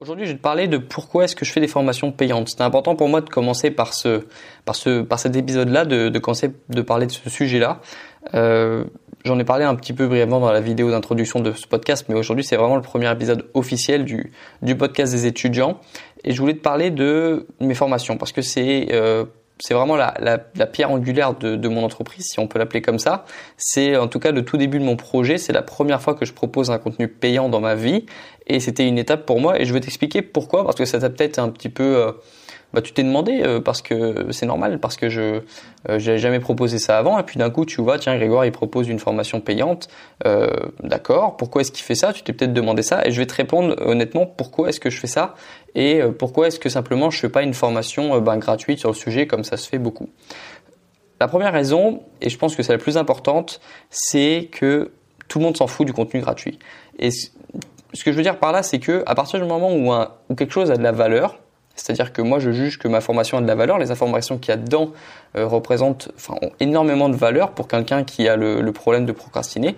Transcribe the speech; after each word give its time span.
Aujourd'hui, 0.00 0.24
je 0.24 0.30
vais 0.30 0.38
te 0.38 0.42
parler 0.42 0.66
de 0.66 0.78
pourquoi 0.78 1.24
est-ce 1.24 1.36
que 1.36 1.44
je 1.44 1.52
fais 1.52 1.60
des 1.60 1.68
formations 1.68 2.10
payantes. 2.10 2.48
C'était 2.48 2.62
important 2.62 2.96
pour 2.96 3.10
moi 3.10 3.20
de 3.20 3.28
commencer 3.28 3.70
par 3.70 3.92
ce, 3.92 4.22
par 4.64 4.74
ce, 4.74 5.02
par 5.02 5.18
cet 5.18 5.36
épisode-là, 5.36 5.84
de, 5.84 6.08
de 6.08 6.18
commencer 6.18 6.52
de 6.70 6.80
parler 6.80 7.06
de 7.06 7.12
ce 7.12 7.28
sujet-là. 7.28 7.80
Euh, 8.32 8.84
J'en 9.26 9.38
ai 9.38 9.44
parlé 9.44 9.64
un 9.66 9.74
petit 9.74 9.92
peu 9.92 10.06
brièvement 10.06 10.40
dans 10.40 10.50
la 10.50 10.62
vidéo 10.62 10.90
d'introduction 10.90 11.40
de 11.40 11.52
ce 11.52 11.66
podcast, 11.66 12.06
mais 12.08 12.14
aujourd'hui, 12.14 12.42
c'est 12.42 12.56
vraiment 12.56 12.76
le 12.76 12.82
premier 12.82 13.12
épisode 13.12 13.50
officiel 13.52 14.06
du, 14.06 14.32
du 14.62 14.74
podcast 14.74 15.12
des 15.12 15.26
étudiants. 15.26 15.78
Et 16.24 16.32
je 16.32 16.40
voulais 16.40 16.54
te 16.54 16.62
parler 16.62 16.90
de 16.90 17.46
mes 17.60 17.74
formations 17.74 18.16
parce 18.16 18.32
que 18.32 18.40
c'est 18.40 18.88
euh, 18.92 19.26
c'est 19.60 19.74
vraiment 19.74 19.96
la, 19.96 20.14
la, 20.18 20.66
pierre 20.66 20.90
angulaire 20.90 21.34
de, 21.34 21.56
de, 21.56 21.68
mon 21.68 21.84
entreprise, 21.84 22.26
si 22.26 22.38
on 22.40 22.46
peut 22.46 22.58
l'appeler 22.58 22.82
comme 22.82 22.98
ça. 22.98 23.24
C'est 23.56 23.96
en 23.96 24.08
tout 24.08 24.18
cas 24.18 24.32
le 24.32 24.44
tout 24.44 24.56
début 24.56 24.78
de 24.78 24.84
mon 24.84 24.96
projet. 24.96 25.38
C'est 25.38 25.52
la 25.52 25.62
première 25.62 26.00
fois 26.00 26.14
que 26.14 26.24
je 26.24 26.32
propose 26.32 26.70
un 26.70 26.78
contenu 26.78 27.08
payant 27.08 27.48
dans 27.48 27.60
ma 27.60 27.74
vie, 27.74 28.06
et 28.46 28.60
c'était 28.60 28.86
une 28.88 28.98
étape 28.98 29.26
pour 29.26 29.40
moi. 29.40 29.60
Et 29.60 29.64
je 29.64 29.72
vais 29.72 29.80
t'expliquer 29.80 30.22
pourquoi, 30.22 30.64
parce 30.64 30.76
que 30.76 30.84
ça 30.84 30.98
t'a 30.98 31.10
peut-être 31.10 31.38
un 31.38 31.50
petit 31.50 31.68
peu 31.68 31.96
euh, 31.96 32.12
bah, 32.72 32.82
tu 32.82 32.92
t'es 32.92 33.02
demandé 33.02 33.42
euh, 33.42 33.60
parce 33.60 33.82
que 33.82 34.30
c'est 34.30 34.46
normal 34.46 34.78
parce 34.78 34.96
que 34.96 35.08
je 35.08 35.40
euh, 35.88 35.98
jamais 35.98 36.40
proposé 36.40 36.78
ça 36.78 36.98
avant 36.98 37.18
et 37.18 37.22
puis 37.22 37.38
d'un 37.38 37.50
coup 37.50 37.64
tu 37.64 37.80
vois 37.80 37.98
tiens 37.98 38.16
Grégoire 38.16 38.44
il 38.44 38.52
propose 38.52 38.88
une 38.88 38.98
formation 38.98 39.40
payante 39.40 39.88
euh, 40.26 40.48
d'accord 40.82 41.36
pourquoi 41.36 41.62
est-ce 41.62 41.72
qu'il 41.72 41.84
fait 41.84 41.94
ça? 41.94 42.12
Tu 42.12 42.22
t'es 42.22 42.32
peut-être 42.32 42.52
demandé 42.52 42.82
ça 42.82 43.04
et 43.04 43.10
je 43.10 43.18
vais 43.18 43.26
te 43.26 43.34
répondre 43.34 43.74
honnêtement 43.80 44.26
pourquoi 44.26 44.68
est-ce 44.68 44.80
que 44.80 44.90
je 44.90 45.00
fais 45.00 45.06
ça? 45.06 45.34
Et 45.74 46.00
euh, 46.00 46.12
pourquoi 46.12 46.48
est-ce 46.48 46.60
que 46.60 46.68
simplement 46.68 47.10
je 47.10 47.18
fais 47.18 47.28
pas 47.28 47.42
une 47.42 47.54
formation 47.54 48.20
ben, 48.20 48.36
gratuite 48.38 48.78
sur 48.78 48.90
le 48.90 48.94
sujet 48.94 49.26
comme 49.26 49.42
ça 49.42 49.56
se 49.56 49.68
fait 49.68 49.78
beaucoup? 49.78 50.08
La 51.20 51.28
première 51.28 51.52
raison 51.52 52.02
et 52.20 52.30
je 52.30 52.38
pense 52.38 52.54
que 52.54 52.62
c'est 52.62 52.72
la 52.72 52.78
plus 52.78 52.96
importante 52.96 53.60
c'est 53.90 54.48
que 54.52 54.92
tout 55.28 55.38
le 55.38 55.44
monde 55.44 55.56
s'en 55.56 55.66
fout 55.66 55.86
du 55.86 55.92
contenu 55.92 56.20
gratuit. 56.20 56.58
Et 56.98 57.10
ce 57.10 58.04
que 58.04 58.12
je 58.12 58.16
veux 58.16 58.22
dire 58.22 58.38
par 58.38 58.52
là 58.52 58.62
c'est 58.62 58.78
que 58.78 59.02
à 59.06 59.14
partir 59.14 59.40
du 59.40 59.46
moment 59.46 59.74
où 60.28 60.34
quelque 60.34 60.52
chose 60.52 60.70
a 60.70 60.76
de 60.76 60.82
la 60.82 60.92
valeur 60.92 61.38
c'est-à-dire 61.80 62.12
que 62.12 62.20
moi, 62.20 62.38
je 62.38 62.50
juge 62.50 62.78
que 62.78 62.88
ma 62.88 63.00
formation 63.00 63.38
a 63.38 63.40
de 63.40 63.46
la 63.46 63.54
valeur. 63.54 63.78
Les 63.78 63.90
informations 63.90 64.36
qu'il 64.36 64.50
y 64.50 64.52
a 64.52 64.58
dedans 64.58 64.90
euh, 65.36 65.46
représentent, 65.46 66.10
enfin, 66.14 66.34
ont 66.42 66.50
énormément 66.60 67.08
de 67.08 67.16
valeur 67.16 67.52
pour 67.52 67.68
quelqu'un 67.68 68.04
qui 68.04 68.28
a 68.28 68.36
le, 68.36 68.70
problème 68.72 69.06
de 69.06 69.12
procrastiner. 69.12 69.76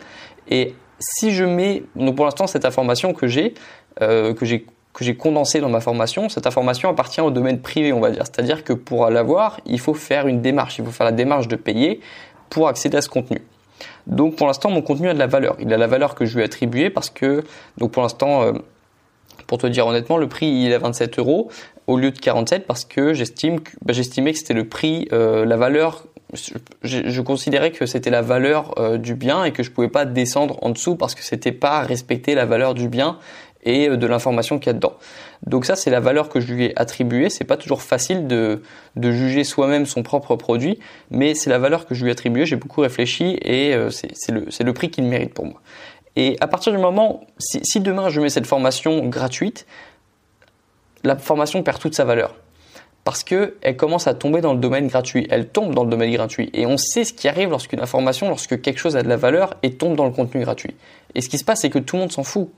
Et 0.49 0.75
si 0.99 1.31
je 1.31 1.45
mets, 1.45 1.85
donc 1.95 2.17
pour 2.17 2.25
l'instant, 2.25 2.49
cette 2.49 2.65
information 2.65 3.15
que 3.15 3.29
j'ai, 3.29 3.55
euh, 4.01 4.35
que 4.35 4.45
j'ai 4.45 4.67
que 4.93 5.05
j'ai 5.05 5.17
condensée 5.17 5.61
dans 5.61 5.71
ma 5.71 5.81
formation, 5.81 6.29
cette 6.29 6.47
information 6.47 6.91
appartient 6.91 7.23
au 7.23 7.31
domaine 7.31 7.63
privé, 7.63 7.95
on 7.95 8.01
va 8.01 8.11
dire. 8.11 8.25
C'est-à-dire 8.27 8.63
que 8.63 8.75
pour 8.75 9.09
l'avoir, 9.09 9.59
il 9.65 9.81
faut 9.81 9.95
faire 9.95 10.27
une 10.27 10.43
démarche, 10.43 10.79
il 10.79 10.85
faut 10.85 10.91
faire 10.91 11.07
la 11.07 11.13
démarche 11.13 11.49
de 11.49 11.57
payer 11.57 12.01
pour 12.51 12.69
accéder 12.69 12.99
à 12.99 13.01
ce 13.01 13.09
contenu. 13.09 13.41
Donc 14.07 14.37
pour 14.37 14.49
l'instant, 14.49 14.71
mon 14.71 14.83
contenu 14.83 15.09
a 15.09 15.15
de 15.15 15.19
la 15.19 15.27
valeur. 15.27 15.57
Il 15.61 15.73
a 15.73 15.79
la 15.79 15.87
valeur 15.87 16.15
que 16.15 16.27
je 16.27 16.35
lui 16.35 16.43
ai 16.43 16.45
attribuée 16.45 16.91
parce 16.91 17.09
que, 17.09 17.43
donc 17.79 17.93
pour 17.93 18.03
l'instant, 18.03 18.43
euh, 18.43 18.53
pour 19.47 19.59
te 19.59 19.67
dire 19.67 19.87
honnêtement, 19.87 20.17
le 20.17 20.29
prix 20.29 20.47
il 20.47 20.71
est 20.71 20.75
à 20.75 20.79
27 20.79 21.19
euros 21.19 21.51
au 21.87 21.97
lieu 21.97 22.11
de 22.11 22.19
47 22.19 22.67
parce 22.67 22.85
que 22.85 23.13
j'estime, 23.13 23.61
bah, 23.85 23.93
j'estimais 23.93 24.33
que 24.33 24.39
c'était 24.39 24.55
le 24.55 24.69
prix, 24.69 25.09
euh, 25.13 25.45
la 25.45 25.57
valeur. 25.57 26.07
Je, 26.83 27.21
considérais 27.21 27.73
que 27.73 27.85
c'était 27.85 28.09
la 28.09 28.23
valeur 28.23 28.79
euh, 28.79 28.97
du 28.97 29.15
bien 29.15 29.45
et 29.45 29.53
que 29.53 29.63
je 29.63 29.71
pouvais 29.71 29.89
pas 29.89 30.07
descendre 30.07 30.59
en 30.63 30.71
dessous 30.71 30.97
parce 30.97 31.15
que 31.15 31.23
c'était 31.23 31.53
pas 31.53 31.81
respecter 31.83 32.35
la 32.35 32.47
valeur 32.47 32.73
du 32.73 32.89
bien 32.89 33.19
et 33.65 33.91
euh, 33.91 33.97
de 33.99 34.07
l'information 34.07 34.59
qu'il 34.59 34.69
y 34.69 34.71
a 34.71 34.73
dedans. 34.73 34.95
Donc 35.47 35.67
ça, 35.67 35.77
c'est 35.77 35.91
la 35.91 36.01
valeur 36.01 36.31
que 36.31 36.41
je 36.41 36.55
lui 36.55 36.65
ai 36.67 36.79
attribuée. 36.79 37.29
C'est 37.29 37.45
pas 37.45 37.59
toujours 37.59 37.83
facile 37.83 38.29
de, 38.29 38.63
de 38.97 39.13
juger 39.13 39.45
soi-même 39.45 39.85
son 39.85 40.03
propre 40.03 40.37
produit, 40.37 40.79
mais 41.11 41.35
c'est 41.35 41.51
la 41.51 41.59
valeur 41.59 41.85
que 41.85 41.95
je 41.95 42.03
lui 42.03 42.09
ai 42.09 42.13
attribuée. 42.13 42.47
J'ai 42.47 42.57
beaucoup 42.57 42.81
réfléchi 42.81 43.39
et 43.43 43.77
c'est 43.91 44.33
le, 44.33 44.47
le 44.59 44.73
prix 44.73 44.91
qu'il 44.91 45.05
mérite 45.05 45.35
pour 45.35 45.45
moi. 45.45 45.61
Et 46.17 46.37
à 46.41 46.47
partir 46.47 46.73
du 46.73 46.79
moment, 46.79 47.27
si 47.39 47.81
demain 47.81 48.09
je 48.09 48.21
mets 48.21 48.29
cette 48.29 48.47
formation 48.47 49.07
gratuite, 49.07 49.67
la 51.05 51.17
formation 51.17 51.63
perd 51.63 51.79
toute 51.79 51.95
sa 51.95 52.05
valeur. 52.05 52.35
Parce 53.05 53.25
que 53.25 53.57
elle 53.63 53.77
commence 53.77 54.07
à 54.07 54.15
tomber 54.15 54.41
dans 54.41 54.53
le 54.53 54.61
domaine 54.61 54.87
gratuit. 54.87 55.27
Elle 55.29 55.49
tombe 55.49 55.75
dans 55.75 55.83
le 55.83 55.91
domaine 55.91 56.13
gratuit. 56.13 56.51
Et 56.53 56.67
on 56.67 56.77
sait 56.77 57.05
ce 57.05 57.13
qui 57.13 57.27
arrive 57.27 57.51
lorsqu'une 57.51 57.81
information, 57.81 58.29
lorsque 58.29 58.61
quelque 58.61 58.79
chose 58.79 58.97
a 58.97 59.03
de 59.03 59.09
la 59.09 59.17
valeur 59.17 59.55
et 59.65 59.75
tombe 59.75 59.97
dans 59.97 60.05
le 60.05 60.13
contenu 60.13 60.43
gratuit. 60.43 60.77
Et 61.15 61.21
ce 61.21 61.29
qui 61.29 61.39
se 61.39 61.45
passe, 61.45 61.63
c'est 61.63 61.71
que 61.71 61.81
tout 61.81 61.97
le 61.97 62.03
monde 62.03 62.13
s'en 62.13 62.23
fout. 62.23 62.49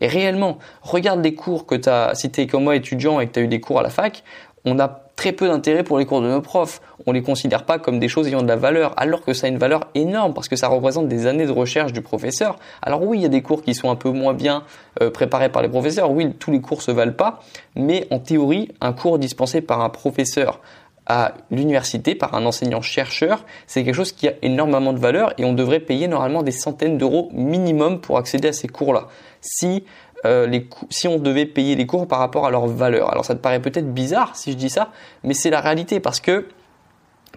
Et 0.00 0.08
réellement, 0.08 0.58
regarde 0.82 1.22
les 1.22 1.34
cours 1.34 1.66
que 1.66 1.76
tu 1.76 1.88
as, 1.88 2.14
si 2.14 2.30
tu 2.30 2.40
es 2.40 2.46
comme 2.48 2.64
moi 2.64 2.74
étudiant 2.74 3.20
et 3.20 3.28
que 3.28 3.32
tu 3.32 3.40
as 3.40 3.42
eu 3.42 3.48
des 3.48 3.60
cours 3.60 3.78
à 3.78 3.82
la 3.82 3.90
fac, 3.90 4.24
on 4.64 4.78
a 4.80 5.01
très 5.22 5.30
peu 5.30 5.46
d'intérêt 5.46 5.84
pour 5.84 6.00
les 6.00 6.04
cours 6.04 6.20
de 6.20 6.26
nos 6.26 6.40
profs. 6.40 6.80
On 7.06 7.12
les 7.12 7.22
considère 7.22 7.62
pas 7.64 7.78
comme 7.78 8.00
des 8.00 8.08
choses 8.08 8.26
ayant 8.26 8.42
de 8.42 8.48
la 8.48 8.56
valeur, 8.56 8.92
alors 8.96 9.22
que 9.22 9.32
ça 9.32 9.46
a 9.46 9.50
une 9.50 9.56
valeur 9.56 9.82
énorme 9.94 10.34
parce 10.34 10.48
que 10.48 10.56
ça 10.56 10.66
représente 10.66 11.06
des 11.06 11.28
années 11.28 11.46
de 11.46 11.52
recherche 11.52 11.92
du 11.92 12.02
professeur. 12.02 12.58
Alors 12.82 13.04
oui, 13.04 13.18
il 13.18 13.22
y 13.22 13.24
a 13.24 13.28
des 13.28 13.40
cours 13.40 13.62
qui 13.62 13.76
sont 13.76 13.88
un 13.88 13.94
peu 13.94 14.10
moins 14.10 14.34
bien 14.34 14.64
euh, 15.00 15.10
préparés 15.10 15.48
par 15.48 15.62
les 15.62 15.68
professeurs. 15.68 16.10
Oui, 16.10 16.32
tous 16.40 16.50
les 16.50 16.60
cours 16.60 16.82
se 16.82 16.90
valent 16.90 17.12
pas, 17.12 17.38
mais 17.76 18.08
en 18.10 18.18
théorie, 18.18 18.72
un 18.80 18.92
cours 18.92 19.20
dispensé 19.20 19.60
par 19.60 19.80
un 19.80 19.90
professeur 19.90 20.58
à 21.06 21.34
l'université 21.52 22.14
par 22.16 22.34
un 22.34 22.44
enseignant 22.44 22.80
chercheur, 22.80 23.44
c'est 23.66 23.84
quelque 23.84 23.94
chose 23.94 24.12
qui 24.12 24.28
a 24.28 24.32
énormément 24.42 24.92
de 24.92 24.98
valeur 24.98 25.34
et 25.38 25.44
on 25.44 25.52
devrait 25.52 25.80
payer 25.80 26.08
normalement 26.08 26.42
des 26.42 26.52
centaines 26.52 26.98
d'euros 26.98 27.28
minimum 27.32 28.00
pour 28.00 28.18
accéder 28.18 28.48
à 28.48 28.52
ces 28.52 28.68
cours-là. 28.68 29.08
Si 29.40 29.84
euh, 30.24 30.60
si 30.90 31.08
on 31.08 31.18
devait 31.18 31.46
payer 31.46 31.74
les 31.74 31.86
cours 31.86 32.06
par 32.06 32.18
rapport 32.18 32.46
à 32.46 32.50
leur 32.50 32.66
valeur. 32.66 33.10
Alors 33.10 33.24
ça 33.24 33.34
te 33.34 33.40
paraît 33.40 33.60
peut-être 33.60 33.92
bizarre 33.92 34.36
si 34.36 34.52
je 34.52 34.56
dis 34.56 34.70
ça, 34.70 34.90
mais 35.24 35.34
c'est 35.34 35.50
la 35.50 35.60
réalité 35.60 36.00
parce 36.00 36.20
que 36.20 36.46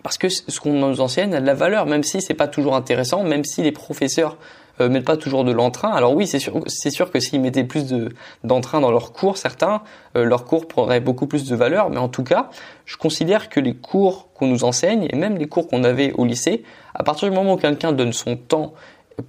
parce 0.04 0.18
que 0.20 0.30
ce 0.30 0.60
qu'on 0.60 0.74
nous 0.74 1.02
enseigne 1.02 1.34
a 1.34 1.42
de 1.42 1.46
la 1.46 1.56
valeur, 1.56 1.88
même 1.88 2.04
si 2.04 2.22
c'est 2.22 2.36
pas 2.36 2.48
toujours 2.48 2.76
intéressant, 2.76 3.24
même 3.24 3.44
si 3.44 3.64
les 3.64 3.72
professeurs 3.72 4.38
euh, 4.82 4.90
mettent 4.90 5.06
pas 5.06 5.18
toujours 5.18 5.46
de 5.46 5.52
l'entrain. 5.52 5.90
Alors 5.90 6.14
oui, 6.14 6.28
c'est 6.28 6.40
sûr, 6.40 6.62
c'est 6.68 6.90
sûr 6.90 7.10
que 7.10 7.20
s'ils 7.20 7.40
mettaient 7.40 7.64
plus 7.64 7.86
de 7.86 8.10
d'entrain 8.44 8.82
dans 8.82 8.92
leurs 8.92 9.14
cours, 9.14 9.38
certains, 9.38 9.82
euh, 10.18 10.26
leurs 10.26 10.44
cours 10.44 10.68
prendraient 10.68 11.00
beaucoup 11.00 11.28
plus 11.28 11.48
de 11.48 11.56
valeur. 11.56 11.90
Mais 11.90 11.98
en 11.98 12.10
tout 12.10 12.24
cas, 12.24 12.50
je 12.86 12.98
considère 12.98 13.48
que 13.50 13.60
les 13.60 13.74
cours 13.74 14.28
qu'on 14.34 14.48
nous 14.48 14.66
enseigne 14.66 15.08
et 15.10 15.16
même 15.16 15.38
les 15.38 15.48
cours 15.48 15.68
qu'on 15.68 15.84
avait 15.86 16.12
au 16.14 16.26
lycée, 16.26 16.64
à 16.94 17.04
partir 17.04 17.30
du 17.30 17.36
moment 17.36 17.54
où 17.54 17.58
quelqu'un 17.58 17.94
donne 17.94 18.12
son 18.12 18.36
temps 18.36 18.74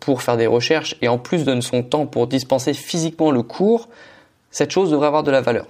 pour 0.01 0.23
faire 0.23 0.37
des 0.37 0.47
recherches 0.47 0.97
et 1.03 1.09
en 1.09 1.19
plus 1.19 1.45
donne 1.45 1.63
son 1.63 1.83
temps 1.83 2.07
pour 2.07 2.27
dispenser 2.27 2.75
physiquement 2.75 3.31
le 3.31 3.43
cours, 3.43 3.89
cette 4.51 4.71
chose 4.71 4.91
devrait 4.91 5.07
avoir 5.07 5.23
de 5.23 5.31
la 5.31 5.41
valeur. 5.41 5.67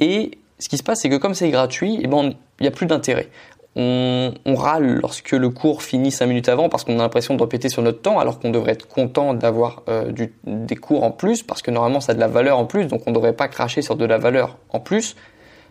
Et 0.00 0.38
ce 0.58 0.68
qui 0.68 0.78
se 0.78 0.82
passe, 0.82 1.00
c'est 1.00 1.08
que 1.08 1.16
comme 1.16 1.34
c'est 1.34 1.50
gratuit, 1.50 1.98
eh 2.02 2.06
ben, 2.06 2.34
il 2.60 2.62
n'y 2.62 2.68
a 2.68 2.70
plus 2.70 2.86
d'intérêt. 2.86 3.28
On, 3.74 4.32
râle 4.54 4.98
lorsque 5.00 5.32
le 5.32 5.48
cours 5.48 5.82
finit 5.82 6.12
5 6.12 6.26
minutes 6.26 6.48
avant 6.50 6.68
parce 6.68 6.84
qu'on 6.84 6.98
a 6.98 7.02
l'impression 7.02 7.34
de 7.34 7.42
répéter 7.42 7.70
sur 7.70 7.80
notre 7.80 8.02
temps 8.02 8.18
alors 8.18 8.38
qu'on 8.38 8.50
devrait 8.50 8.72
être 8.72 8.86
content 8.86 9.32
d'avoir 9.32 9.82
euh, 9.88 10.12
des 10.44 10.76
cours 10.76 11.04
en 11.04 11.10
plus 11.10 11.42
parce 11.42 11.62
que 11.62 11.70
normalement 11.70 12.00
ça 12.00 12.12
a 12.12 12.14
de 12.14 12.20
la 12.20 12.28
valeur 12.28 12.58
en 12.58 12.66
plus 12.66 12.86
donc 12.86 13.02
on 13.06 13.10
ne 13.10 13.14
devrait 13.14 13.32
pas 13.32 13.48
cracher 13.48 13.80
sur 13.80 13.96
de 13.96 14.04
la 14.04 14.18
valeur 14.18 14.58
en 14.68 14.78
plus 14.78 15.16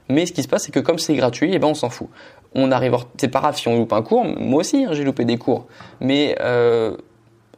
mais 0.10 0.26
ce 0.26 0.34
qui 0.34 0.42
se 0.42 0.48
passe 0.48 0.64
c'est 0.64 0.72
que 0.72 0.80
comme 0.80 0.98
c'est 0.98 1.16
gratuit 1.16 1.52
eh 1.54 1.60
ben 1.60 1.68
on 1.68 1.74
s'en 1.76 1.92
fout 1.92 2.10
on 2.56 2.72
arrive 2.72 2.98
c'est 3.18 3.28
pas 3.28 3.40
grave 3.40 3.56
si 3.56 3.68
on 3.68 3.78
loupe 3.78 3.94
un 3.94 4.02
cours 4.02 4.26
moi 4.26 4.62
aussi 4.62 4.84
hein, 4.84 4.94
j'ai 4.94 5.04
loupé 5.04 5.24
des 5.24 5.38
cours 5.38 5.68
mais 6.00 6.36
euh, 6.42 6.98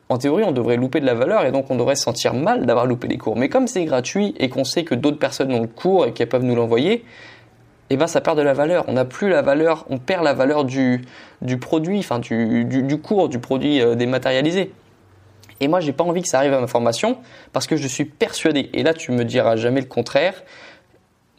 en 0.10 0.18
théorie, 0.18 0.44
on 0.44 0.52
devrait 0.52 0.76
louper 0.76 1.00
de 1.00 1.06
la 1.06 1.14
valeur 1.14 1.46
et 1.46 1.52
donc 1.52 1.72
on 1.72 1.76
devrait 1.76 1.96
se 1.96 2.04
sentir 2.04 2.34
mal 2.34 2.66
d'avoir 2.66 2.86
loupé 2.86 3.08
des 3.08 3.18
cours. 3.18 3.36
Mais 3.38 3.50
comme 3.50 3.68
c'est 3.68 3.86
gratuit 3.86 4.36
et 4.38 4.50
qu'on 4.50 4.64
sait 4.64 4.84
que 4.84 4.96
d'autres 4.96 5.18
personnes 5.20 5.54
ont 5.54 5.62
le 5.62 5.68
cours 5.68 6.06
et 6.06 6.14
qu'elles 6.14 6.30
peuvent 6.30 6.44
nous 6.44 6.56
l'envoyer, 6.56 7.04
eh 7.90 7.98
ben 7.98 8.08
ça 8.08 8.22
perd 8.22 8.38
de 8.38 8.42
la 8.42 8.54
valeur. 8.54 8.86
On 8.88 8.94
n'a 8.94 9.06
plus 9.06 9.30
la 9.30 9.42
valeur, 9.42 9.86
on 9.90 9.98
perd 9.98 10.24
la 10.24 10.34
valeur 10.34 10.66
du, 10.66 11.06
du 11.42 11.58
produit, 11.58 12.00
enfin 12.00 12.20
du, 12.20 13.00
cours, 13.02 13.30
du 13.30 13.40
produit 13.40 13.82
euh, 13.82 13.96
dématérialisé. 13.96 14.72
Et 15.60 15.68
moi, 15.68 15.80
j'ai 15.80 15.94
pas 15.94 16.04
envie 16.04 16.22
que 16.22 16.28
ça 16.28 16.40
arrive 16.40 16.54
à 16.54 16.60
ma 16.60 16.68
formation 16.68 17.18
parce 17.54 17.68
que 17.68 17.78
je 17.78 17.88
suis 17.88 18.06
persuadé, 18.06 18.70
et 18.74 18.84
là 18.84 18.94
tu 18.94 19.12
me 19.12 19.24
diras 19.24 19.56
jamais 19.56 19.80
le 19.80 19.88
contraire, 19.88 20.44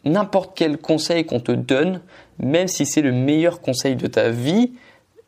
n'importe 0.03 0.53
quel 0.55 0.77
conseil 0.77 1.25
qu'on 1.25 1.39
te 1.39 1.51
donne, 1.51 2.01
même 2.39 2.67
si 2.67 2.85
c'est 2.85 3.01
le 3.01 3.11
meilleur 3.11 3.61
conseil 3.61 3.95
de 3.95 4.07
ta 4.07 4.29
vie, 4.29 4.73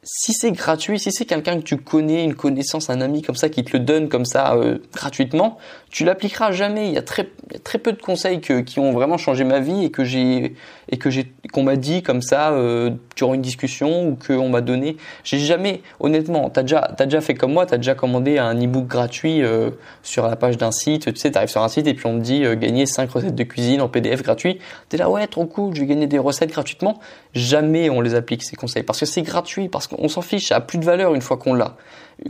si 0.09 0.31
c'est 0.31 0.51
gratuit, 0.53 0.99
si 0.99 1.11
c'est 1.11 1.25
quelqu'un 1.25 1.57
que 1.57 1.63
tu 1.63 1.75
connais, 1.75 2.23
une 2.23 2.33
connaissance, 2.33 2.89
un 2.89 3.01
ami 3.01 3.21
comme 3.21 3.35
ça 3.35 3.49
qui 3.49 3.65
te 3.65 3.75
le 3.75 3.83
donne 3.83 4.07
comme 4.07 4.23
ça 4.23 4.55
euh, 4.55 4.77
gratuitement, 4.93 5.57
tu 5.97 6.05
l'appliqueras 6.05 6.51
jamais. 6.51 6.89
Il 6.89 6.93
y 6.93 6.97
a 6.99 7.01
très, 7.01 7.27
très 7.63 7.79
peu 7.79 7.91
de 7.91 7.99
conseils 7.99 8.39
qui 8.39 8.79
ont 8.79 8.91
vraiment 8.91 9.17
changé 9.17 9.43
ma 9.43 9.59
vie 9.59 9.83
et 9.83 9.89
que 9.89 10.03
j'ai 10.03 10.53
et 10.89 10.97
que 10.97 11.09
j'ai 11.09 11.33
qu'on 11.51 11.63
m'a 11.63 11.75
dit 11.75 12.03
comme 12.03 12.21
ça 12.21 12.51
euh, 12.51 12.91
durant 13.15 13.33
une 13.33 13.41
discussion 13.41 14.07
ou 14.07 14.15
qu'on 14.15 14.47
m'a 14.47 14.61
donné. 14.61 14.97
J'ai 15.23 15.39
jamais, 15.39 15.81
honnêtement, 15.99 16.51
t'as 16.51 16.61
déjà 16.61 16.93
t'as 16.95 17.05
déjà 17.05 17.19
fait 17.19 17.33
comme 17.33 17.51
moi, 17.51 17.65
t'as 17.65 17.77
déjà 17.77 17.95
commandé 17.95 18.37
un 18.37 18.53
e-book 18.53 18.85
gratuit 18.85 19.41
euh, 19.41 19.71
sur 20.03 20.27
la 20.27 20.35
page 20.35 20.59
d'un 20.59 20.69
site. 20.69 21.11
Tu 21.11 21.19
sais, 21.19 21.31
t'arrives 21.31 21.49
sur 21.49 21.63
un 21.63 21.67
site 21.67 21.87
et 21.87 21.95
puis 21.95 22.05
on 22.05 22.19
te 22.19 22.23
dit 22.23 22.45
euh, 22.45 22.53
gagner 22.53 22.85
5 22.85 23.09
recettes 23.09 23.33
de 23.33 23.43
cuisine 23.43 23.81
en 23.81 23.89
PDF 23.89 24.21
gratuit. 24.21 24.59
T'es 24.89 24.97
là 24.97 25.09
ouais 25.09 25.25
trop 25.25 25.47
cool, 25.47 25.73
je 25.73 25.81
vais 25.81 25.87
gagner 25.87 26.05
des 26.05 26.19
recettes 26.19 26.51
gratuitement. 26.51 26.99
Jamais 27.33 27.89
on 27.89 28.01
les 28.01 28.13
applique 28.13 28.43
ces 28.43 28.55
conseils 28.55 28.83
parce 28.83 28.99
que 28.99 29.07
c'est 29.07 29.23
gratuit, 29.23 29.67
parce 29.67 29.87
qu'on 29.87 30.09
s'en 30.09 30.21
fiche, 30.21 30.49
ça 30.49 30.57
a 30.57 30.61
plus 30.61 30.77
de 30.77 30.85
valeur 30.85 31.15
une 31.15 31.21
fois 31.21 31.37
qu'on 31.37 31.55
l'a 31.55 31.75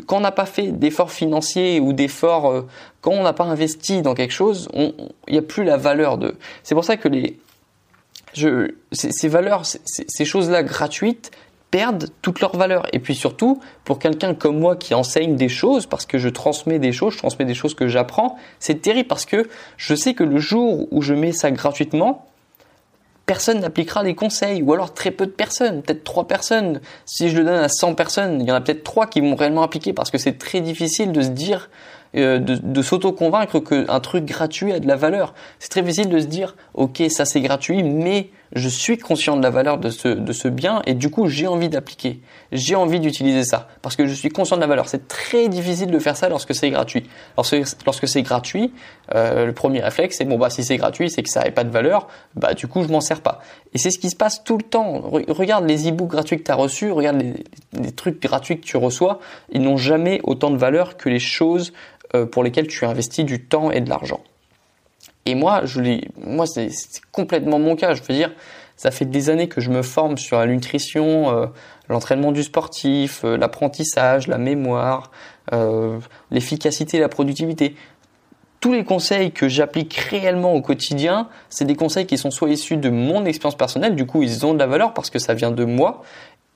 quand 0.05 0.17
on 0.17 0.21
n'a 0.21 0.31
pas 0.31 0.45
fait 0.45 0.71
d'efforts 0.71 1.11
financiers 1.11 1.79
ou 1.79 1.93
d'efforts, 1.93 2.51
euh, 2.51 2.67
quand 3.01 3.11
on 3.11 3.23
n'a 3.23 3.33
pas 3.33 3.45
investi 3.45 4.01
dans 4.01 4.13
quelque 4.13 4.33
chose, 4.33 4.67
il 4.73 4.93
n'y 5.29 5.37
a 5.37 5.41
plus 5.41 5.63
la 5.63 5.77
valeur 5.77 6.17
de. 6.17 6.35
C'est 6.63 6.75
pour 6.75 6.83
ça 6.83 6.97
que 6.97 7.07
les, 7.07 7.39
ces, 8.91 9.27
valeurs, 9.27 9.63
ces, 9.65 10.25
choses-là 10.25 10.63
gratuites 10.63 11.31
perdent 11.71 12.09
toute 12.21 12.39
leur 12.39 12.55
valeur. 12.55 12.85
Et 12.93 12.99
puis 12.99 13.15
surtout, 13.15 13.59
pour 13.83 13.99
quelqu'un 13.99 14.33
comme 14.33 14.59
moi 14.59 14.75
qui 14.75 14.93
enseigne 14.93 15.35
des 15.35 15.49
choses, 15.49 15.85
parce 15.85 16.05
que 16.05 16.17
je 16.17 16.29
transmets 16.29 16.79
des 16.79 16.91
choses, 16.91 17.13
je 17.13 17.17
transmets 17.17 17.45
des 17.45 17.55
choses 17.55 17.73
que 17.73 17.87
j'apprends, 17.87 18.37
c'est 18.59 18.81
terrible 18.81 19.07
parce 19.07 19.25
que 19.25 19.47
je 19.77 19.95
sais 19.95 20.13
que 20.13 20.23
le 20.23 20.39
jour 20.39 20.87
où 20.91 21.01
je 21.01 21.13
mets 21.13 21.33
ça 21.33 21.51
gratuitement, 21.51 22.25
personne 23.27 23.59
n'appliquera 23.59 24.03
les 24.03 24.15
conseils, 24.15 24.63
ou 24.63 24.73
alors 24.73 24.93
très 24.93 25.11
peu 25.11 25.25
de 25.27 25.31
personnes, 25.31 25.83
peut-être 25.83 26.03
trois 26.03 26.27
personnes. 26.27 26.81
Si 27.05 27.29
je 27.29 27.37
le 27.37 27.43
donne 27.43 27.61
à 27.61 27.69
100 27.69 27.93
personnes, 27.93 28.41
il 28.41 28.47
y 28.47 28.51
en 28.51 28.55
a 28.55 28.61
peut-être 28.61 28.83
trois 28.83 29.05
qui 29.05 29.19
vont 29.21 29.35
réellement 29.35 29.61
appliquer 29.61 29.93
parce 29.93 30.09
que 30.09 30.17
c'est 30.17 30.39
très 30.39 30.61
difficile 30.61 31.11
de 31.11 31.21
se 31.21 31.27
dire 31.27 31.69
euh, 32.15 32.39
de, 32.39 32.55
de 32.55 32.81
s'auto-convaincre 32.81 33.59
qu'un 33.59 33.99
truc 33.99 34.23
gratuit 34.23 34.71
a 34.71 34.79
de 34.79 34.87
la 34.87 34.95
valeur. 34.95 35.33
C'est 35.59 35.69
très 35.69 35.81
difficile 35.81 36.09
de 36.09 36.19
se 36.19 36.25
dire, 36.25 36.55
ok, 36.73 37.03
ça 37.09 37.25
c'est 37.25 37.41
gratuit, 37.41 37.83
mais 37.83 38.29
je 38.53 38.69
suis 38.69 38.97
conscient 38.97 39.37
de 39.37 39.43
la 39.43 39.49
valeur 39.49 39.77
de 39.77 39.89
ce, 39.89 40.07
de 40.07 40.33
ce 40.33 40.47
bien 40.47 40.81
et 40.85 40.93
du 40.93 41.09
coup 41.09 41.27
j'ai 41.27 41.47
envie 41.47 41.69
d'appliquer, 41.69 42.21
j'ai 42.51 42.75
envie 42.75 42.99
d'utiliser 42.99 43.43
ça 43.43 43.67
parce 43.81 43.95
que 43.95 44.05
je 44.05 44.13
suis 44.13 44.29
conscient 44.29 44.55
de 44.55 44.61
la 44.61 44.67
valeur. 44.67 44.87
C'est 44.87 45.07
très 45.07 45.49
difficile 45.49 45.91
de 45.91 45.99
faire 45.99 46.17
ça 46.17 46.29
lorsque 46.29 46.55
c'est 46.55 46.69
gratuit. 46.69 47.07
Lorsque, 47.35 47.55
lorsque 47.85 48.07
c'est 48.07 48.21
gratuit, 48.21 48.73
euh, 49.15 49.45
le 49.45 49.53
premier 49.53 49.81
réflexe 49.81 50.17
c'est 50.17 50.25
bon 50.25 50.37
bah 50.37 50.49
si 50.49 50.63
c'est 50.63 50.77
gratuit 50.77 51.09
c'est 51.09 51.23
que 51.23 51.29
ça 51.29 51.41
n'avait 51.41 51.51
pas 51.51 51.63
de 51.63 51.71
valeur, 51.71 52.07
bah 52.35 52.53
du 52.53 52.67
coup 52.67 52.83
je 52.83 52.87
m'en 52.87 53.01
sers 53.01 53.21
pas. 53.21 53.41
Et 53.73 53.77
c'est 53.77 53.91
ce 53.91 53.99
qui 53.99 54.09
se 54.09 54.15
passe 54.15 54.43
tout 54.43 54.57
le 54.57 54.63
temps. 54.63 55.01
regarde 55.27 55.67
les 55.67 55.89
e-books 55.89 56.09
gratuits 56.09 56.37
que 56.37 56.43
tu 56.43 56.51
as 56.51 56.55
reçus, 56.55 56.91
regarde 56.91 57.21
les, 57.21 57.33
les 57.81 57.91
trucs 57.91 58.21
gratuits 58.21 58.59
que 58.59 58.65
tu 58.65 58.77
reçois, 58.77 59.19
ils 59.51 59.61
n'ont 59.61 59.77
jamais 59.77 60.21
autant 60.23 60.51
de 60.51 60.57
valeur 60.57 60.97
que 60.97 61.09
les 61.09 61.19
choses 61.19 61.73
euh, 62.15 62.25
pour 62.25 62.43
lesquels 62.43 62.67
tu 62.67 62.85
investis 62.85 63.25
du 63.25 63.43
temps 63.43 63.69
et 63.69 63.81
de 63.81 63.89
l'argent. 63.89 64.21
Et 65.27 65.35
moi, 65.35 65.65
je 65.65 65.81
moi, 66.25 66.45
c'est 66.47 66.71
complètement 67.11 67.59
mon 67.59 67.75
cas. 67.75 67.93
Je 67.93 68.01
veux 68.01 68.13
dire, 68.13 68.31
ça 68.77 68.91
fait 68.91 69.03
des 69.03 69.29
années 69.29 69.49
que 69.49 69.59
je 69.59 69.69
me 69.69 69.81
forme 69.81 70.17
sur 70.17 70.39
la 70.39 70.47
nutrition, 70.47 71.29
euh, 71.29 71.47
l'entraînement 71.89 72.31
du 72.31 72.43
sportif, 72.43 73.25
euh, 73.25 73.35
l'apprentissage, 73.35 74.27
la 74.27 74.37
mémoire, 74.37 75.11
l'efficacité, 76.31 76.99
la 76.99 77.09
productivité. 77.09 77.75
Tous 78.61 78.71
les 78.71 78.85
conseils 78.85 79.31
que 79.31 79.49
j'applique 79.49 79.95
réellement 79.95 80.53
au 80.53 80.61
quotidien, 80.61 81.27
c'est 81.49 81.65
des 81.65 81.75
conseils 81.75 82.05
qui 82.05 82.17
sont 82.17 82.31
soit 82.31 82.49
issus 82.49 82.77
de 82.77 82.89
mon 82.89 83.25
expérience 83.25 83.57
personnelle, 83.57 83.95
du 83.95 84.05
coup 84.05 84.23
ils 84.23 84.45
ont 84.45 84.53
de 84.53 84.59
la 84.59 84.67
valeur 84.67 84.93
parce 84.93 85.09
que 85.09 85.19
ça 85.19 85.33
vient 85.33 85.51
de 85.51 85.63
moi, 85.63 86.01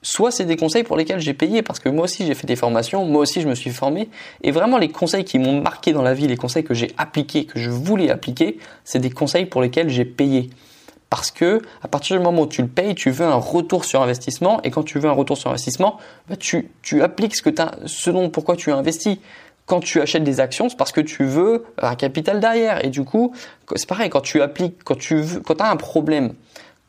soit 0.01 0.31
c'est 0.31 0.45
des 0.45 0.56
conseils 0.56 0.83
pour 0.83 0.98
lesquels 0.98 1.19
j'ai 1.19 1.33
payé 1.33 1.62
parce 1.62 1.80
que 1.80 1.89
moi 1.89 2.06
aussi 2.06 2.25
j'ai 2.25 2.33
fait 2.33 2.48
des 2.48 2.56
formations, 2.56 3.06
moi 3.06 3.21
aussi 3.21 3.42
je 3.42 3.48
me 3.48 3.56
suis 3.56 3.69
formé 3.69 4.09
et 4.44 4.51
vraiment 4.51 4.77
les 4.77 4.89
conseils 4.89 5.24
qui 5.24 5.38
m'ont 5.39 5.62
marqué 5.62 5.94
dans 5.94 6.01
la 6.01 6.13
vie, 6.13 6.27
les 6.27 6.38
conseils 6.38 6.63
que 6.63 6.74
j'ai 6.74 6.92
appliqués, 6.98 7.45
que 7.45 7.59
je 7.59 7.69
voulais 7.69 8.09
appliquer, 8.09 8.57
c'est 8.83 9.00
des 9.00 9.12
conseils 9.12 9.45
pour 9.45 9.62
lesquels 9.62 9.89
j'ai 9.89 10.06
payé. 10.06 10.50
Parce 11.09 11.30
que 11.30 11.62
à 11.83 11.88
partir 11.88 12.18
du 12.18 12.24
moment 12.24 12.44
où 12.44 12.48
tu 12.48 12.62
le 12.62 12.69
payes, 12.69 12.95
tu 12.95 13.12
veux 13.12 13.25
un 13.25 13.36
retour 13.36 13.83
sur 13.86 14.01
investissement 14.01 14.62
et 14.63 14.71
quand 14.71 14.83
tu 14.83 14.98
veux 14.98 15.09
un 15.09 15.13
retour 15.13 15.38
sur 15.38 15.50
investissement, 15.50 16.00
bah 16.30 16.38
tu, 16.38 16.69
tu 16.81 17.03
appliques 17.03 17.36
ce 17.36 17.42
que 17.42 17.62
as, 17.62 17.75
ce 17.86 18.09
dont 18.09 18.30
pourquoi 18.30 18.56
tu 18.56 18.71
as 18.71 18.77
investi. 18.77 19.19
Quand 19.65 19.81
tu 19.81 20.01
achètes 20.01 20.24
des 20.24 20.39
actions, 20.39 20.69
c'est 20.69 20.77
parce 20.77 20.92
que 20.92 21.01
tu 21.01 21.25
veux 21.25 21.65
un 21.81 21.95
capital 21.95 22.39
derrière 22.39 22.83
et 22.83 22.89
du 22.89 23.03
coup, 23.03 23.33
c'est 23.75 23.88
pareil 23.88 24.09
quand 24.09 24.21
tu 24.21 24.42
appliques, 24.42 24.83
quand 24.83 24.98
tu 24.98 25.18
veux, 25.18 25.39
quand 25.42 25.62
as 25.62 25.69
un 25.69 25.75
problème, 25.75 26.33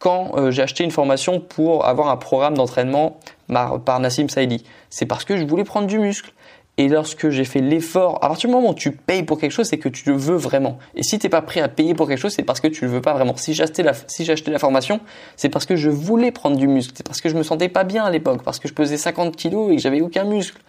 quand 0.02 0.32
euh, 0.34 0.50
j'ai 0.50 0.62
acheté 0.62 0.82
une 0.82 0.90
formation 0.90 1.38
pour 1.38 1.86
avoir 1.86 2.08
un 2.08 2.16
programme 2.16 2.56
d'entraînement 2.56 3.20
par, 3.46 4.00
Nassim 4.00 4.28
Saïdi. 4.28 4.64
C'est 4.90 5.06
parce 5.06 5.24
que 5.24 5.36
je 5.36 5.44
voulais 5.44 5.62
prendre 5.62 5.86
du 5.86 6.00
muscle. 6.00 6.32
Et 6.76 6.88
lorsque 6.88 7.28
j'ai 7.28 7.44
fait 7.44 7.60
l'effort, 7.60 8.16
à 8.16 8.28
partir 8.28 8.48
du 8.48 8.56
moment 8.56 8.70
où 8.70 8.74
tu 8.74 8.90
payes 8.90 9.22
pour 9.22 9.38
quelque 9.38 9.52
chose, 9.52 9.68
c'est 9.68 9.78
que 9.78 9.90
tu 9.90 10.08
le 10.08 10.16
veux 10.16 10.34
vraiment. 10.34 10.78
Et 10.96 11.04
si 11.04 11.18
tu 11.18 11.26
n'es 11.26 11.30
pas 11.30 11.42
prêt 11.42 11.60
à 11.60 11.68
payer 11.68 11.94
pour 11.94 12.08
quelque 12.08 12.18
chose, 12.18 12.32
c'est 12.32 12.42
parce 12.42 12.60
que 12.60 12.66
tu 12.66 12.86
le 12.86 12.90
veux 12.90 13.02
pas 13.02 13.12
vraiment. 13.12 13.36
Si 13.36 13.54
j'ai 13.54 13.62
acheté 13.62 13.82
la 13.84 14.58
formation, 14.58 14.98
c'est 15.36 15.50
parce 15.50 15.66
que 15.66 15.76
je 15.76 15.90
voulais 15.90 16.32
prendre 16.32 16.56
du 16.56 16.66
muscle. 16.66 16.94
C'est 16.96 17.06
parce 17.06 17.20
que 17.20 17.28
je 17.28 17.36
me 17.36 17.44
sentais 17.44 17.68
pas 17.68 17.84
bien 17.84 18.04
à 18.04 18.10
l'époque, 18.10 18.42
parce 18.42 18.58
que 18.58 18.66
je 18.66 18.74
pesais 18.74 18.96
50 18.96 19.36
kilos 19.36 19.70
et 19.70 19.76
que 19.76 19.82
j'avais 19.82 20.00
aucun 20.00 20.24
muscle. 20.24 20.60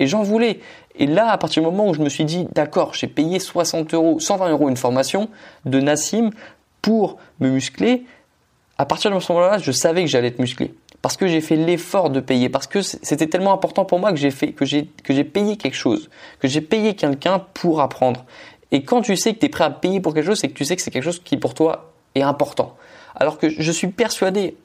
Et 0.00 0.06
j'en 0.06 0.22
voulais. 0.22 0.60
Et 0.98 1.06
là, 1.06 1.30
à 1.30 1.38
partir 1.38 1.62
du 1.62 1.68
moment 1.68 1.88
où 1.88 1.94
je 1.94 2.00
me 2.00 2.08
suis 2.08 2.24
dit, 2.24 2.48
d'accord, 2.54 2.94
j'ai 2.94 3.06
payé 3.06 3.38
60 3.38 3.94
euros, 3.94 4.18
120 4.18 4.50
euros 4.50 4.68
une 4.68 4.78
formation 4.78 5.28
de 5.66 5.78
Nassim 5.78 6.30
pour 6.80 7.18
me 7.38 7.50
muscler, 7.50 8.06
à 8.80 8.86
partir 8.86 9.14
de 9.14 9.20
ce 9.20 9.30
moment-là, 9.30 9.58
je 9.58 9.72
savais 9.72 10.00
que 10.00 10.08
j'allais 10.08 10.28
être 10.28 10.38
musclé 10.38 10.72
parce 11.02 11.18
que 11.18 11.26
j'ai 11.26 11.42
fait 11.42 11.56
l'effort 11.56 12.08
de 12.08 12.18
payer, 12.18 12.48
parce 12.48 12.66
que 12.66 12.80
c'était 12.80 13.26
tellement 13.26 13.52
important 13.52 13.84
pour 13.84 13.98
moi 13.98 14.10
que 14.10 14.16
j'ai 14.16 14.30
fait 14.30 14.52
que 14.52 14.64
j'ai 14.64 15.24
payé 15.24 15.58
quelque 15.58 15.76
chose, 15.76 16.08
que 16.38 16.48
j'ai 16.48 16.62
payé 16.62 16.94
quelqu'un 16.94 17.44
pour 17.52 17.82
apprendre. 17.82 18.24
Et 18.72 18.82
quand 18.82 19.02
tu 19.02 19.16
sais 19.16 19.34
que 19.34 19.38
tu 19.38 19.46
es 19.46 19.48
prêt 19.50 19.64
à 19.64 19.70
payer 19.70 20.00
pour 20.00 20.14
quelque 20.14 20.24
chose, 20.24 20.38
c'est 20.38 20.48
que 20.48 20.54
tu 20.54 20.64
sais 20.64 20.76
que 20.76 20.82
c'est 20.82 20.90
quelque 20.90 21.04
chose 21.04 21.20
qui 21.22 21.36
pour 21.36 21.52
toi 21.52 21.92
est 22.14 22.22
important. 22.22 22.74
Alors 23.14 23.36
que 23.36 23.50
je 23.50 23.70
suis 23.70 23.88
persuadé 23.88 24.56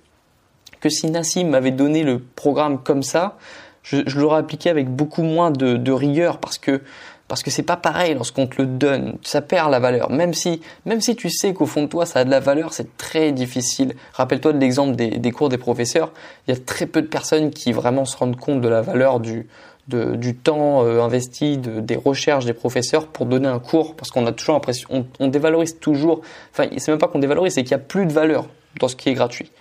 que 0.80 0.88
si 0.88 1.12
Nassim 1.12 1.50
m'avait 1.50 1.72
donné 1.72 2.04
le 2.04 2.20
programme 2.20 2.82
comme 2.82 3.04
ça, 3.04 3.38
je, 3.84 3.98
l'aurais 4.18 4.40
appliqué 4.40 4.70
avec 4.70 4.88
beaucoup 4.90 5.24
moins 5.24 5.52
de 5.52 5.92
rigueur 5.92 6.38
parce 6.38 6.58
que 6.58 6.82
parce 7.28 7.42
que 7.42 7.50
c'est 7.50 7.64
pas 7.64 7.78
pareil 7.78 8.14
lorsqu'on 8.14 8.48
te 8.48 8.62
le 8.62 8.68
donne, 8.68 9.18
ça 9.24 9.42
perd 9.42 9.72
la 9.72 9.80
valeur. 9.80 10.12
Même 10.12 10.34
si, 10.34 10.62
même 10.86 11.02
si 11.02 11.16
tu 11.16 11.30
sais 11.30 11.54
qu'au 11.54 11.66
fond 11.66 11.84
de 11.84 11.88
toi 11.88 12.06
ça 12.06 12.20
a 12.20 12.24
de 12.24 12.30
la 12.30 12.40
valeur, 12.40 12.74
c'est 12.74 12.98
très 12.98 13.32
difficile. 13.32 13.96
Rappelle-toi 14.14 14.54
de 14.54 14.60
l'exemple 14.60 14.96
des, 14.96 15.32
cours 15.32 15.50
des 15.50 15.58
professeurs. 15.58 16.12
Il 16.48 16.54
y 16.54 16.58
a 16.58 16.60
très 16.60 16.86
peu 16.86 17.02
de 17.02 17.08
personnes 17.08 17.50
qui 17.52 17.72
vraiment 17.72 18.06
se 18.06 18.16
rendent 18.18 18.38
compte 18.38 18.62
de 18.62 18.70
la 18.70 18.82
valeur 18.82 19.20
du, 19.20 19.48
du 19.88 20.36
temps 20.36 20.86
euh, 20.86 21.02
investi, 21.02 21.58
des 21.58 21.96
recherches 21.96 22.46
des 22.46 22.54
professeurs 22.54 23.08
pour 23.08 23.26
donner 23.26 23.48
un 23.48 23.60
cours, 23.60 23.96
parce 23.96 24.12
qu'on 24.12 24.26
a 24.28 24.32
toujours 24.32 24.56
l'impression, 24.56 24.88
on, 24.92 25.06
on, 25.20 25.28
dévalorise 25.28 25.80
toujours. 25.80 26.22
Enfin, 26.52 26.70
c'est 26.78 26.92
même 26.92 27.00
pas 27.00 27.08
qu'on 27.08 27.20
dévalorise, 27.20 27.54
c'est 27.54 27.64
qu'il 27.64 27.72
y 27.72 27.76
a 27.76 27.80
plus 27.80 28.06
de 28.06 28.14
valeur 28.14 28.46
dans 28.80 28.88
ce 28.88 28.96
qui 28.96 29.10
est 29.10 29.14
gratuit. 29.14 29.52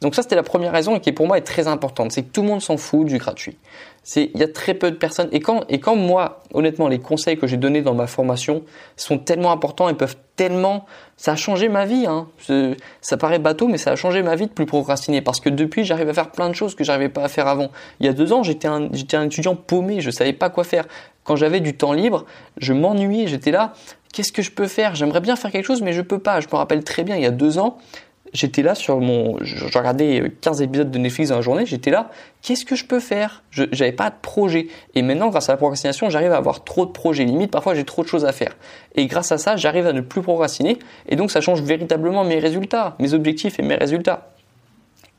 Donc 0.00 0.14
ça, 0.14 0.22
c'était 0.22 0.36
la 0.36 0.42
première 0.42 0.72
raison 0.72 0.96
et 0.96 1.00
qui 1.00 1.12
pour 1.12 1.26
moi 1.26 1.36
est 1.36 1.42
très 1.42 1.68
importante, 1.68 2.12
c'est 2.12 2.22
que 2.22 2.30
tout 2.30 2.40
le 2.40 2.48
monde 2.48 2.62
s'en 2.62 2.76
fout 2.78 3.06
du 3.06 3.18
gratuit. 3.18 3.58
C'est 4.02 4.30
il 4.34 4.40
y 4.40 4.42
a 4.42 4.48
très 4.48 4.72
peu 4.72 4.90
de 4.90 4.96
personnes 4.96 5.28
et 5.30 5.40
quand 5.40 5.64
et 5.68 5.78
quand 5.78 5.94
moi, 5.94 6.42
honnêtement, 6.54 6.88
les 6.88 6.98
conseils 6.98 7.36
que 7.36 7.46
j'ai 7.46 7.58
donnés 7.58 7.82
dans 7.82 7.94
ma 7.94 8.06
formation 8.06 8.62
sont 8.96 9.18
tellement 9.18 9.52
importants 9.52 9.90
et 9.90 9.94
peuvent 9.94 10.16
tellement, 10.36 10.86
ça 11.18 11.32
a 11.32 11.36
changé 11.36 11.68
ma 11.68 11.84
vie. 11.84 12.06
Hein. 12.06 12.28
Ça 13.02 13.18
paraît 13.18 13.38
bateau, 13.38 13.68
mais 13.68 13.76
ça 13.76 13.90
a 13.90 13.96
changé 13.96 14.22
ma 14.22 14.36
vie 14.36 14.46
de 14.46 14.52
plus 14.52 14.64
procrastiner 14.64 15.20
parce 15.20 15.38
que 15.38 15.50
depuis, 15.50 15.84
j'arrive 15.84 16.08
à 16.08 16.14
faire 16.14 16.30
plein 16.30 16.48
de 16.48 16.54
choses 16.54 16.74
que 16.74 16.82
j'arrivais 16.82 17.10
pas 17.10 17.24
à 17.24 17.28
faire 17.28 17.46
avant. 17.46 17.68
Il 18.00 18.06
y 18.06 18.08
a 18.08 18.14
deux 18.14 18.32
ans, 18.32 18.42
j'étais 18.42 18.68
un 18.68 18.88
j'étais 18.92 19.18
un 19.18 19.24
étudiant 19.24 19.54
paumé, 19.54 20.00
je 20.00 20.10
savais 20.10 20.32
pas 20.32 20.48
quoi 20.48 20.64
faire. 20.64 20.86
Quand 21.24 21.36
j'avais 21.36 21.60
du 21.60 21.76
temps 21.76 21.92
libre, 21.92 22.24
je 22.56 22.72
m'ennuyais, 22.72 23.26
j'étais 23.26 23.50
là. 23.50 23.74
Qu'est-ce 24.14 24.32
que 24.32 24.40
je 24.40 24.50
peux 24.50 24.66
faire? 24.66 24.94
J'aimerais 24.94 25.20
bien 25.20 25.36
faire 25.36 25.52
quelque 25.52 25.66
chose, 25.66 25.82
mais 25.82 25.92
je 25.92 26.00
peux 26.00 26.18
pas. 26.18 26.40
Je 26.40 26.48
me 26.48 26.56
rappelle 26.56 26.82
très 26.82 27.04
bien, 27.04 27.16
il 27.16 27.22
y 27.22 27.26
a 27.26 27.30
deux 27.30 27.58
ans, 27.58 27.76
j'étais 28.32 28.62
là 28.62 28.74
sur 28.74 29.00
mon, 29.00 29.36
je, 29.40 29.64
regardais 29.76 30.32
15 30.40 30.62
épisodes 30.62 30.90
de 30.90 30.98
Netflix 30.98 31.30
dans 31.30 31.36
la 31.36 31.40
journée, 31.42 31.66
j'étais 31.66 31.90
là, 31.90 32.10
qu'est-ce 32.42 32.64
que 32.64 32.76
je 32.76 32.84
peux 32.84 33.00
faire? 33.00 33.42
Je 33.50 33.64
J'avais 33.72 33.92
pas 33.92 34.10
de 34.10 34.16
projet. 34.20 34.68
Et 34.94 35.02
maintenant, 35.02 35.28
grâce 35.28 35.48
à 35.48 35.52
la 35.52 35.56
procrastination, 35.56 36.10
j'arrive 36.10 36.32
à 36.32 36.36
avoir 36.36 36.64
trop 36.64 36.86
de 36.86 36.90
projets. 36.90 37.24
Limite, 37.24 37.50
parfois, 37.50 37.74
j'ai 37.74 37.84
trop 37.84 38.02
de 38.02 38.08
choses 38.08 38.24
à 38.24 38.32
faire. 38.32 38.56
Et 38.94 39.06
grâce 39.06 39.32
à 39.32 39.38
ça, 39.38 39.56
j'arrive 39.56 39.86
à 39.86 39.92
ne 39.92 40.00
plus 40.00 40.22
procrastiner. 40.22 40.78
Et 41.08 41.16
donc, 41.16 41.30
ça 41.30 41.40
change 41.40 41.62
véritablement 41.62 42.24
mes 42.24 42.38
résultats, 42.38 42.96
mes 42.98 43.14
objectifs 43.14 43.58
et 43.58 43.62
mes 43.62 43.76
résultats. 43.76 44.32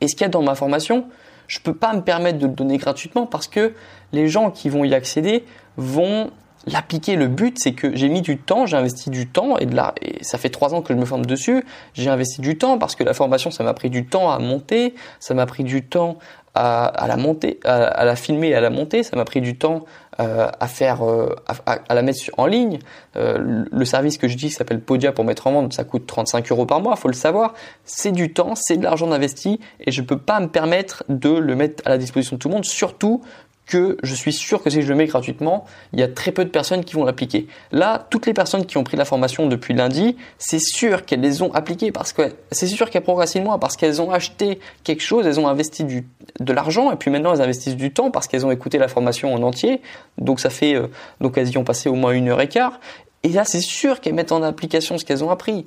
Et 0.00 0.08
ce 0.08 0.14
qu'il 0.14 0.22
y 0.22 0.26
a 0.26 0.28
dans 0.28 0.42
ma 0.42 0.54
formation, 0.54 1.06
je 1.46 1.60
peux 1.60 1.74
pas 1.74 1.92
me 1.94 2.00
permettre 2.00 2.38
de 2.38 2.46
le 2.46 2.52
donner 2.52 2.78
gratuitement 2.78 3.26
parce 3.26 3.46
que 3.46 3.72
les 4.12 4.28
gens 4.28 4.50
qui 4.50 4.68
vont 4.68 4.84
y 4.84 4.94
accéder 4.94 5.44
vont 5.76 6.30
l'appliquer. 6.66 7.16
Le 7.16 7.28
but, 7.28 7.58
c'est 7.58 7.72
que 7.72 7.94
j'ai 7.96 8.08
mis 8.08 8.22
du 8.22 8.38
temps, 8.38 8.66
j'ai 8.66 8.76
investi 8.76 9.10
du 9.10 9.26
temps 9.26 9.58
et 9.58 9.66
et 10.02 10.22
ça 10.22 10.38
fait 10.38 10.50
trois 10.50 10.74
ans 10.74 10.82
que 10.82 10.92
je 10.92 10.98
me 10.98 11.04
forme 11.04 11.26
dessus. 11.26 11.64
J'ai 11.94 12.10
investi 12.10 12.40
du 12.40 12.58
temps 12.58 12.78
parce 12.78 12.94
que 12.94 13.04
la 13.04 13.14
formation, 13.14 13.50
ça 13.50 13.64
m'a 13.64 13.74
pris 13.74 13.90
du 13.90 14.06
temps 14.06 14.30
à 14.30 14.38
monter, 14.38 14.94
ça 15.20 15.34
m'a 15.34 15.46
pris 15.46 15.64
du 15.64 15.82
temps 15.82 16.18
à, 16.54 16.86
à 16.86 17.06
la 17.06 17.16
monter, 17.16 17.60
à, 17.64 18.04
la 18.04 18.16
filmer 18.16 18.48
et 18.48 18.54
à 18.54 18.60
la 18.60 18.70
monter, 18.70 19.02
ça 19.02 19.16
m'a 19.16 19.24
pris 19.24 19.40
du 19.40 19.56
temps 19.56 19.84
euh, 20.20 20.48
à 20.60 20.68
faire, 20.68 21.02
euh, 21.02 21.34
à, 21.46 21.78
à, 21.88 21.94
la 21.94 22.02
mettre 22.02 22.20
en 22.36 22.46
ligne. 22.46 22.78
Euh, 23.16 23.64
le 23.70 23.84
service 23.84 24.18
que 24.18 24.28
je 24.28 24.36
dis 24.36 24.50
s'appelle 24.50 24.80
Podia 24.80 25.12
pour 25.12 25.24
mettre 25.24 25.46
en 25.46 25.52
vente, 25.52 25.72
ça 25.72 25.84
coûte 25.84 26.06
35 26.06 26.50
euros 26.52 26.66
par 26.66 26.80
mois, 26.80 26.96
faut 26.96 27.08
le 27.08 27.14
savoir. 27.14 27.54
C'est 27.84 28.12
du 28.12 28.32
temps, 28.32 28.54
c'est 28.54 28.76
de 28.76 28.82
l'argent 28.82 29.10
investi 29.10 29.60
et 29.80 29.90
je 29.90 30.02
peux 30.02 30.18
pas 30.18 30.40
me 30.40 30.48
permettre 30.48 31.04
de 31.08 31.30
le 31.30 31.56
mettre 31.56 31.82
à 31.86 31.90
la 31.90 31.98
disposition 31.98 32.36
de 32.36 32.40
tout 32.40 32.48
le 32.48 32.54
monde, 32.54 32.64
surtout 32.64 33.22
que 33.66 33.96
je 34.02 34.14
suis 34.14 34.32
sûr 34.32 34.62
que 34.62 34.70
si 34.70 34.82
je 34.82 34.88
le 34.88 34.94
mets 34.94 35.06
gratuitement, 35.06 35.64
il 35.92 36.00
y 36.00 36.02
a 36.02 36.08
très 36.08 36.32
peu 36.32 36.44
de 36.44 36.50
personnes 36.50 36.84
qui 36.84 36.94
vont 36.94 37.04
l'appliquer. 37.04 37.46
Là, 37.70 38.06
toutes 38.10 38.26
les 38.26 38.34
personnes 38.34 38.66
qui 38.66 38.76
ont 38.76 38.84
pris 38.84 38.96
la 38.96 39.04
formation 39.04 39.46
depuis 39.46 39.72
lundi, 39.74 40.16
c'est 40.38 40.58
sûr 40.58 41.04
qu'elles 41.04 41.20
les 41.20 41.42
ont 41.42 41.52
appliquées 41.54 41.92
parce 41.92 42.12
que 42.12 42.32
c'est 42.50 42.66
sûr 42.66 42.90
qu'elles 42.90 43.02
progressent 43.02 43.36
moins 43.36 43.58
parce 43.58 43.76
qu'elles 43.76 44.02
ont 44.02 44.10
acheté 44.10 44.58
quelque 44.84 45.02
chose, 45.02 45.26
elles 45.26 45.40
ont 45.40 45.48
investi 45.48 45.84
du, 45.84 46.06
de 46.40 46.52
l'argent 46.52 46.90
et 46.92 46.96
puis 46.96 47.10
maintenant 47.10 47.34
elles 47.34 47.40
investissent 47.40 47.76
du 47.76 47.92
temps 47.92 48.10
parce 48.10 48.26
qu'elles 48.26 48.44
ont 48.44 48.50
écouté 48.50 48.78
la 48.78 48.88
formation 48.88 49.32
en 49.32 49.42
entier. 49.42 49.80
Donc 50.18 50.40
ça 50.40 50.50
fait 50.50 50.74
euh, 50.74 50.88
donc 51.20 51.38
elles 51.38 51.50
y 51.50 51.56
ont 51.56 51.64
passé 51.64 51.88
au 51.88 51.94
moins 51.94 52.12
une 52.12 52.28
heure 52.28 52.40
et 52.40 52.48
quart 52.48 52.80
et 53.24 53.28
là, 53.28 53.44
c'est 53.44 53.60
sûr 53.60 54.00
qu'elles 54.00 54.14
mettent 54.14 54.32
en 54.32 54.42
application 54.42 54.98
ce 54.98 55.04
qu'elles 55.04 55.22
ont 55.22 55.30
appris. 55.30 55.66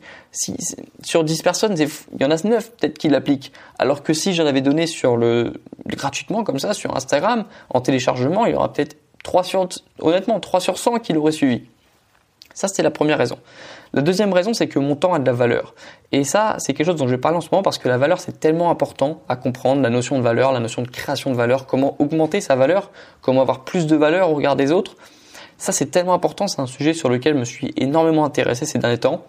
Sur 1.04 1.24
10 1.24 1.42
personnes, 1.42 1.76
il 1.78 2.22
y 2.22 2.26
en 2.26 2.32
a 2.32 2.36
9 2.44 2.72
peut-être 2.72 2.98
qui 2.98 3.08
l'appliquent. 3.08 3.54
Alors 3.80 4.04
que 4.04 4.14
si 4.14 4.34
j'en 4.34 4.46
avais 4.46 4.62
donné 4.62 4.86
gratuitement 5.88 6.44
comme 6.44 6.60
ça, 6.60 6.74
sur 6.74 6.96
Instagram, 6.96 7.46
en 7.70 7.80
téléchargement, 7.80 8.46
il 8.46 8.54
y 8.54 8.56
aura 8.56 8.74
peut-être 8.74 8.98
3 9.24 9.44
sur, 9.44 9.70
honnêtement, 10.00 10.40
3 10.40 10.60
sur 10.60 10.78
100 10.78 11.00
qui 11.00 11.14
l'auraient 11.14 11.32
suivi. 11.32 11.64
Ça, 12.54 12.68
c'était 12.68 12.84
la 12.84 12.92
première 12.92 13.18
raison. 13.18 13.38
La 13.94 14.02
deuxième 14.02 14.34
raison, 14.34 14.54
c'est 14.54 14.68
que 14.68 14.80
mon 14.80 14.96
temps 14.96 15.14
a 15.14 15.20
de 15.20 15.26
la 15.26 15.34
valeur. 15.34 15.76
Et 16.12 16.24
ça, 16.24 16.56
c'est 16.60 16.74
quelque 16.74 16.88
chose 16.88 16.96
dont 16.96 17.08
je 17.08 17.16
vais 17.16 17.22
parler 17.22 17.38
en 17.38 17.42
ce 17.42 17.50
moment 17.52 17.64
parce 17.64 17.78
que 17.78 17.88
la 17.88 17.98
valeur, 17.98 18.20
c'est 18.20 18.40
tellement 18.40 18.70
important 18.70 19.22
à 19.30 19.36
comprendre, 19.38 19.82
la 19.82 19.90
notion 19.90 20.18
de 20.18 20.24
valeur, 20.24 20.52
la 20.52 20.60
notion 20.60 20.82
de 20.82 20.90
création 20.90 21.32
de 21.32 21.36
valeur, 21.36 21.66
comment 21.66 21.96
augmenter 22.00 22.42
sa 22.42 22.56
valeur, 22.56 22.92
comment 23.22 23.42
avoir 23.42 23.64
plus 23.64 23.88
de 23.88 23.96
valeur 23.96 24.32
au 24.32 24.36
regard 24.36 24.56
des 24.56 24.72
autres. 24.72 24.96
Ça, 25.58 25.72
c'est 25.72 25.88
tellement 25.88 26.14
important, 26.14 26.48
c'est 26.48 26.62
un 26.62 26.68
sujet 26.68 26.94
sur 26.94 27.10
lequel 27.10 27.34
je 27.34 27.40
me 27.40 27.46
suis 27.46 27.74
énormément 27.78 28.26
intéressé 28.26 28.66
ces 28.66 28.80
derniers 28.80 29.00
temps. 29.00 29.24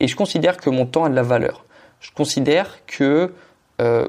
Et 0.00 0.08
je 0.08 0.16
considère 0.16 0.56
que 0.56 0.70
mon 0.70 0.86
temps 0.86 1.04
a 1.04 1.08
de 1.08 1.14
la 1.14 1.22
valeur. 1.22 1.64
Je 2.00 2.10
considère 2.10 2.84
que 2.86 3.32
euh, 3.80 4.06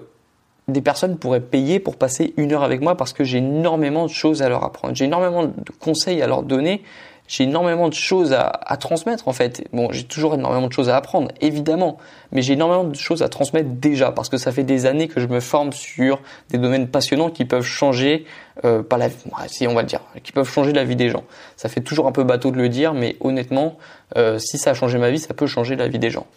des 0.67 0.81
personnes 0.81 1.17
pourraient 1.17 1.41
payer 1.41 1.79
pour 1.79 1.95
passer 1.95 2.33
une 2.37 2.51
heure 2.51 2.63
avec 2.63 2.81
moi 2.81 2.97
parce 2.97 3.13
que 3.13 3.23
j'ai 3.23 3.37
énormément 3.37 4.05
de 4.05 4.11
choses 4.11 4.41
à 4.41 4.49
leur 4.49 4.63
apprendre. 4.63 4.95
J'ai 4.95 5.05
énormément 5.05 5.45
de 5.45 5.53
conseils 5.79 6.21
à 6.21 6.27
leur 6.27 6.43
donner 6.43 6.83
j'ai 7.27 7.45
énormément 7.45 7.89
de 7.89 7.93
choses 7.93 8.33
à, 8.33 8.77
transmettre 8.77 9.27
en 9.27 9.33
fait. 9.33 9.67
Bon, 9.73 9.91
j'ai 9.91 10.03
toujours 10.03 10.35
énormément 10.35 10.67
de 10.67 10.73
choses 10.73 10.89
à 10.89 10.95
apprendre, 10.95 11.29
évidemment, 11.41 11.97
mais 12.31 12.41
j'ai 12.41 12.53
énormément 12.53 12.83
de 12.83 12.95
choses 12.95 13.23
à 13.23 13.29
transmettre 13.29 13.69
déjà 13.69 14.11
parce 14.11 14.29
que 14.29 14.37
ça 14.37 14.51
fait 14.51 14.63
des 14.63 14.85
années 14.85 15.07
que 15.07 15.19
je 15.19 15.27
me 15.27 15.39
forme 15.39 15.73
sur 15.73 16.21
des 16.49 16.57
domaines 16.57 16.87
passionnants 16.87 17.29
qui 17.29 17.45
peuvent 17.45 17.65
changer, 17.65 18.25
euh, 18.63 18.83
pas 18.83 18.97
la, 18.97 19.09
si 19.47 19.67
on 19.67 19.73
va 19.73 19.81
le 19.81 19.87
dire, 19.87 20.01
qui 20.23 20.31
peuvent 20.31 20.49
changer 20.49 20.71
la 20.71 20.83
vie 20.83 20.95
des 20.95 21.09
gens. 21.09 21.23
Ça 21.55 21.69
fait 21.69 21.81
toujours 21.81 22.07
un 22.07 22.11
peu 22.11 22.23
bateau 22.23 22.51
de 22.51 22.57
le 22.57 22.69
dire, 22.69 22.93
mais 22.93 23.15
honnêtement, 23.21 23.77
euh, 24.17 24.37
si 24.37 24.57
ça 24.57 24.71
a 24.71 24.73
changé 24.73 24.97
ma 24.99 25.09
vie, 25.09 25.19
ça 25.19 25.33
peut 25.33 25.47
changer 25.47 25.75
la 25.75 25.87
vie 25.87 25.99
des 25.99 26.11
gens. 26.11 26.27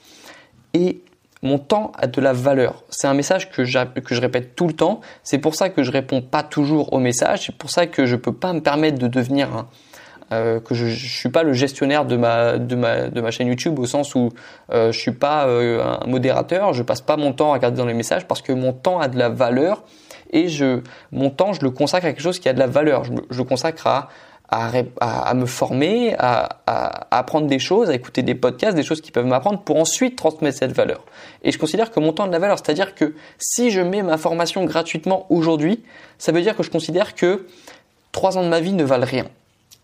Et 0.72 1.02
mon 1.42 1.58
temps 1.58 1.92
a 1.98 2.06
de 2.06 2.20
la 2.20 2.32
valeur. 2.32 2.82
C'est 2.88 3.06
un 3.06 3.14
message 3.14 3.50
que, 3.50 3.62
que 4.00 4.14
je 4.14 4.20
répète 4.20 4.56
tout 4.56 4.66
le 4.66 4.72
temps. 4.72 5.00
C'est 5.22 5.38
pour 5.38 5.54
ça 5.54 5.68
que 5.68 5.82
je 5.82 5.92
réponds 5.92 6.20
pas 6.20 6.42
toujours 6.42 6.92
aux 6.92 6.98
messages. 6.98 7.46
C'est 7.46 7.56
pour 7.56 7.70
ça 7.70 7.86
que 7.86 8.06
je 8.06 8.16
peux 8.16 8.32
pas 8.32 8.52
me 8.52 8.60
permettre 8.60 8.98
de 8.98 9.06
devenir 9.06 9.54
un, 9.54 9.68
euh, 10.32 10.60
que 10.60 10.74
je, 10.74 10.86
je 10.86 11.18
suis 11.18 11.28
pas 11.28 11.42
le 11.42 11.52
gestionnaire 11.52 12.04
de 12.04 12.16
ma 12.16 12.58
de 12.58 12.74
ma 12.76 13.08
de 13.08 13.20
ma 13.20 13.30
chaîne 13.30 13.48
YouTube 13.48 13.78
au 13.78 13.86
sens 13.86 14.14
où 14.14 14.30
euh, 14.72 14.92
je 14.92 14.98
suis 14.98 15.12
pas 15.12 15.46
euh, 15.46 15.82
un 15.82 16.06
modérateur, 16.06 16.72
je 16.72 16.82
passe 16.82 17.00
pas 17.00 17.16
mon 17.16 17.32
temps 17.32 17.50
à 17.50 17.54
regarder 17.54 17.78
dans 17.78 17.86
les 17.86 17.94
messages 17.94 18.26
parce 18.26 18.42
que 18.42 18.52
mon 18.52 18.72
temps 18.72 19.00
a 19.00 19.08
de 19.08 19.18
la 19.18 19.28
valeur 19.28 19.84
et 20.30 20.48
je 20.48 20.80
mon 21.12 21.30
temps 21.30 21.52
je 21.52 21.62
le 21.62 21.70
consacre 21.70 22.06
à 22.06 22.10
quelque 22.10 22.22
chose 22.22 22.38
qui 22.38 22.48
a 22.48 22.52
de 22.52 22.58
la 22.58 22.66
valeur. 22.66 23.04
Je, 23.04 23.12
je 23.30 23.38
le 23.38 23.44
consacre 23.44 23.86
à 24.50 25.34
me 25.34 25.46
former, 25.46 26.14
à, 26.18 26.48
apprendre 27.10 27.46
des 27.46 27.58
choses, 27.58 27.90
à 27.90 27.94
écouter 27.94 28.22
des 28.22 28.34
podcasts, 28.34 28.74
des 28.74 28.82
choses 28.82 29.00
qui 29.00 29.10
peuvent 29.10 29.26
m'apprendre 29.26 29.60
pour 29.60 29.76
ensuite 29.76 30.16
transmettre 30.16 30.56
cette 30.56 30.72
valeur. 30.72 31.04
Et 31.42 31.52
je 31.52 31.58
considère 31.58 31.90
que 31.90 32.00
mon 32.00 32.12
temps 32.12 32.24
a 32.24 32.28
de 32.28 32.32
la 32.32 32.38
valeur, 32.38 32.58
c'est-à-dire 32.58 32.94
que 32.94 33.14
si 33.38 33.70
je 33.70 33.80
mets 33.80 34.02
ma 34.02 34.16
formation 34.16 34.64
gratuitement 34.64 35.26
aujourd'hui, 35.28 35.82
ça 36.16 36.32
veut 36.32 36.40
dire 36.40 36.56
que 36.56 36.62
je 36.62 36.70
considère 36.70 37.14
que 37.14 37.46
trois 38.12 38.38
ans 38.38 38.42
de 38.42 38.48
ma 38.48 38.60
vie 38.60 38.72
ne 38.72 38.84
valent 38.84 39.06
rien. 39.06 39.26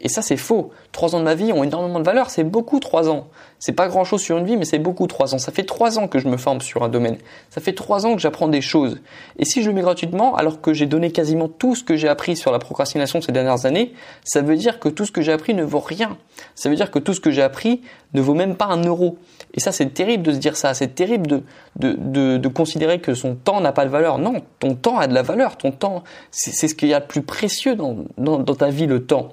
Et 0.01 0.09
ça, 0.09 0.23
c'est 0.23 0.37
faux. 0.37 0.71
Trois 0.93 1.15
ans 1.15 1.21
de 1.21 1.25
ma 1.25 1.35
vie 1.35 1.53
ont 1.53 1.63
énormément 1.63 2.01
de 2.01 2.05
valeur. 2.05 2.29
C'est 2.29 2.45
beaucoup 2.45 2.81
trois 2.81 3.09
ans. 3.09 3.29
C'est 3.61 3.73
pas 3.73 3.89
grand 3.89 4.05
chose 4.05 4.21
sur 4.21 4.37
une 4.37 4.45
vie, 4.45 4.57
mais 4.57 4.65
c'est 4.65 4.81
beaucoup 4.81 5.07
trois 5.07 5.35
ans. 5.35 5.39
Ça 5.39 5.53
fait 5.53 5.63
trois 5.63 5.99
ans 5.99 6.09
que 6.09 6.19
je 6.19 6.29
me 6.29 6.37
forme 6.37 6.61
sur 6.61 6.83
un 6.83 6.89
domaine. 6.89 7.17
Ça 7.49 7.61
fait 7.61 7.73
trois 7.73 8.05
ans 8.05 8.15
que 8.15 8.21
j'apprends 8.21 8.49
des 8.49 8.61
choses. 8.61 9.01
Et 9.39 9.45
si 9.45 9.63
je 9.63 9.69
le 9.69 9.75
mets 9.75 9.83
gratuitement, 9.83 10.35
alors 10.35 10.61
que 10.61 10.73
j'ai 10.73 10.87
donné 10.87 11.13
quasiment 11.13 11.49
tout 11.49 11.77
ce 11.77 11.85
que 11.85 11.97
j'ai 11.97 12.09
appris 12.09 12.37
sur 12.37 12.51
la 12.51 12.59
procrastination 12.59 13.23
ces 13.23 13.31
dernières 13.31 13.67
années, 13.67 13.95
ça 14.25 14.43
veut 14.43 14.57
dire 14.57 14.81
que 14.81 14.89
tout 14.89 15.07
ce 15.07 15.13
que 15.13 15.23
j'ai 15.23 15.33
appris 15.33 15.55
ne 15.55 15.63
vaut 15.63 15.81
rien. 15.81 16.19
Ça 16.57 16.69
veut 16.69 16.77
dire 16.77 16.91
que 16.91 16.99
tout 16.99 17.15
ce 17.15 17.21
que 17.21 17.31
j'ai 17.31 17.43
appris 17.43 17.81
ne 18.15 18.21
vaut 18.21 18.35
même 18.35 18.57
pas 18.57 18.67
un 18.67 18.83
euro. 18.83 19.17
Et 19.55 19.61
ça, 19.61 19.71
c'est 19.71 19.95
terrible 19.95 20.25
de 20.25 20.33
se 20.33 20.39
dire 20.39 20.57
ça. 20.57 20.75
C'est 20.75 20.97
terrible 20.97 21.27
de, 21.29 21.43
de, 21.77 22.37
de, 22.37 22.49
considérer 22.49 23.01
que 23.01 23.15
son 23.15 23.37
temps 23.37 23.61
n'a 23.61 23.73
pas 23.73 23.85
de 23.85 23.91
valeur. 23.91 24.19
Non, 24.19 24.43
ton 24.59 24.75
temps 24.75 24.99
a 24.99 25.07
de 25.07 25.15
la 25.15 25.23
valeur. 25.23 25.57
Ton 25.57 25.71
temps, 25.71 26.03
c'est 26.33 26.69
ce 26.69 26.75
qu'il 26.75 26.89
y 26.89 26.95
a 26.95 27.01
de 27.01 27.07
plus 27.07 27.23
précieux 27.23 27.77
dans, 27.77 27.97
dans 28.19 28.55
ta 28.55 28.69
vie, 28.71 28.87
le 28.87 29.07
temps. 29.07 29.31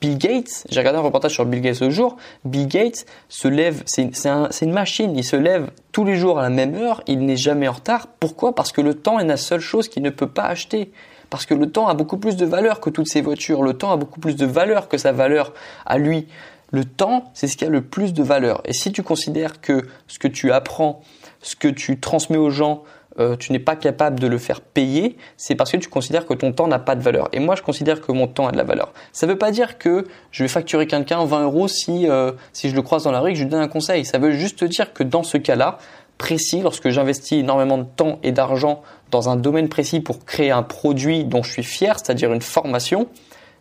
Bill 0.00 0.16
Gates, 0.16 0.64
j'ai 0.68 0.78
regardé 0.78 0.98
un 0.98 1.02
reportage 1.02 1.32
sur 1.32 1.44
Bill 1.44 1.60
Gates 1.60 1.76
ce 1.76 1.90
jour, 1.90 2.16
Bill 2.44 2.68
Gates 2.68 3.04
se 3.28 3.48
lève, 3.48 3.82
c'est 3.86 4.26
un, 4.26 4.48
une 4.62 4.72
machine, 4.72 5.16
il 5.16 5.24
se 5.24 5.36
lève 5.36 5.70
tous 5.90 6.04
les 6.04 6.16
jours 6.16 6.38
à 6.38 6.42
la 6.42 6.50
même 6.50 6.76
heure, 6.76 7.02
il 7.06 7.24
n'est 7.24 7.36
jamais 7.36 7.66
en 7.66 7.72
retard. 7.72 8.06
Pourquoi? 8.20 8.54
Parce 8.54 8.70
que 8.70 8.80
le 8.80 8.94
temps 8.94 9.18
est 9.18 9.24
la 9.24 9.36
seule 9.36 9.60
chose 9.60 9.88
qu'il 9.88 10.02
ne 10.02 10.10
peut 10.10 10.28
pas 10.28 10.44
acheter. 10.44 10.92
Parce 11.30 11.46
que 11.46 11.54
le 11.54 11.70
temps 11.70 11.88
a 11.88 11.94
beaucoup 11.94 12.16
plus 12.16 12.36
de 12.36 12.46
valeur 12.46 12.80
que 12.80 12.90
toutes 12.90 13.08
ces 13.08 13.20
voitures, 13.20 13.62
le 13.62 13.74
temps 13.74 13.92
a 13.92 13.96
beaucoup 13.96 14.20
plus 14.20 14.36
de 14.36 14.46
valeur 14.46 14.88
que 14.88 14.96
sa 14.96 15.12
valeur 15.12 15.52
à 15.84 15.98
lui. 15.98 16.26
Le 16.70 16.84
temps, 16.84 17.30
c'est 17.34 17.48
ce 17.48 17.56
qui 17.56 17.64
a 17.64 17.68
le 17.68 17.82
plus 17.82 18.12
de 18.12 18.22
valeur. 18.22 18.62
Et 18.64 18.72
si 18.72 18.92
tu 18.92 19.02
considères 19.02 19.60
que 19.60 19.86
ce 20.06 20.18
que 20.18 20.28
tu 20.28 20.52
apprends, 20.52 21.00
ce 21.42 21.56
que 21.56 21.68
tu 21.68 21.98
transmets 21.98 22.38
aux 22.38 22.50
gens, 22.50 22.82
euh, 23.18 23.36
tu 23.36 23.52
n'es 23.52 23.58
pas 23.58 23.76
capable 23.76 24.20
de 24.20 24.26
le 24.26 24.38
faire 24.38 24.60
payer, 24.60 25.16
c'est 25.36 25.54
parce 25.54 25.72
que 25.72 25.76
tu 25.76 25.88
considères 25.88 26.26
que 26.26 26.34
ton 26.34 26.52
temps 26.52 26.68
n'a 26.68 26.78
pas 26.78 26.94
de 26.94 27.02
valeur. 27.02 27.28
Et 27.32 27.40
moi, 27.40 27.56
je 27.56 27.62
considère 27.62 28.00
que 28.00 28.12
mon 28.12 28.26
temps 28.26 28.46
a 28.46 28.52
de 28.52 28.56
la 28.56 28.64
valeur. 28.64 28.92
Ça 29.12 29.26
ne 29.26 29.32
veut 29.32 29.38
pas 29.38 29.50
dire 29.50 29.78
que 29.78 30.06
je 30.30 30.44
vais 30.44 30.48
facturer 30.48 30.86
quelqu'un 30.86 31.24
20 31.24 31.44
euros 31.44 31.68
si, 31.68 32.08
euh, 32.08 32.32
si 32.52 32.70
je 32.70 32.74
le 32.74 32.82
croise 32.82 33.04
dans 33.04 33.12
la 33.12 33.20
rue 33.20 33.30
et 33.30 33.32
que 33.32 33.38
je 33.38 33.44
lui 33.44 33.50
donne 33.50 33.62
un 33.62 33.68
conseil. 33.68 34.04
Ça 34.04 34.18
veut 34.18 34.32
juste 34.32 34.64
dire 34.64 34.92
que 34.92 35.02
dans 35.02 35.22
ce 35.22 35.38
cas-là, 35.38 35.78
précis, 36.18 36.60
lorsque 36.60 36.90
j'investis 36.90 37.38
énormément 37.38 37.78
de 37.78 37.84
temps 37.84 38.18
et 38.22 38.32
d'argent 38.32 38.82
dans 39.10 39.28
un 39.28 39.36
domaine 39.36 39.68
précis 39.68 40.00
pour 40.00 40.24
créer 40.24 40.50
un 40.50 40.62
produit 40.62 41.24
dont 41.24 41.42
je 41.42 41.52
suis 41.52 41.62
fier, 41.62 41.96
c'est-à-dire 41.98 42.32
une 42.32 42.42
formation, 42.42 43.08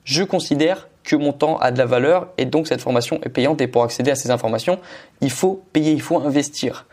je 0.04 0.24
considère 0.24 0.90
que 1.04 1.16
mon 1.16 1.32
temps 1.32 1.58
a 1.60 1.72
de 1.72 1.78
la 1.78 1.86
valeur 1.86 2.28
et 2.38 2.46
donc 2.46 2.68
cette 2.68 2.82
formation 2.82 3.20
est 3.24 3.30
payante 3.30 3.62
et 3.62 3.68
pour 3.68 3.84
accéder 3.84 4.12
à 4.12 4.16
ces 4.16 4.30
informations, 4.30 4.80
il 5.22 5.32
faut 5.32 5.64
payer, 5.72 5.94
il 5.94 6.02
faut 6.02 6.18
investir 6.18 6.86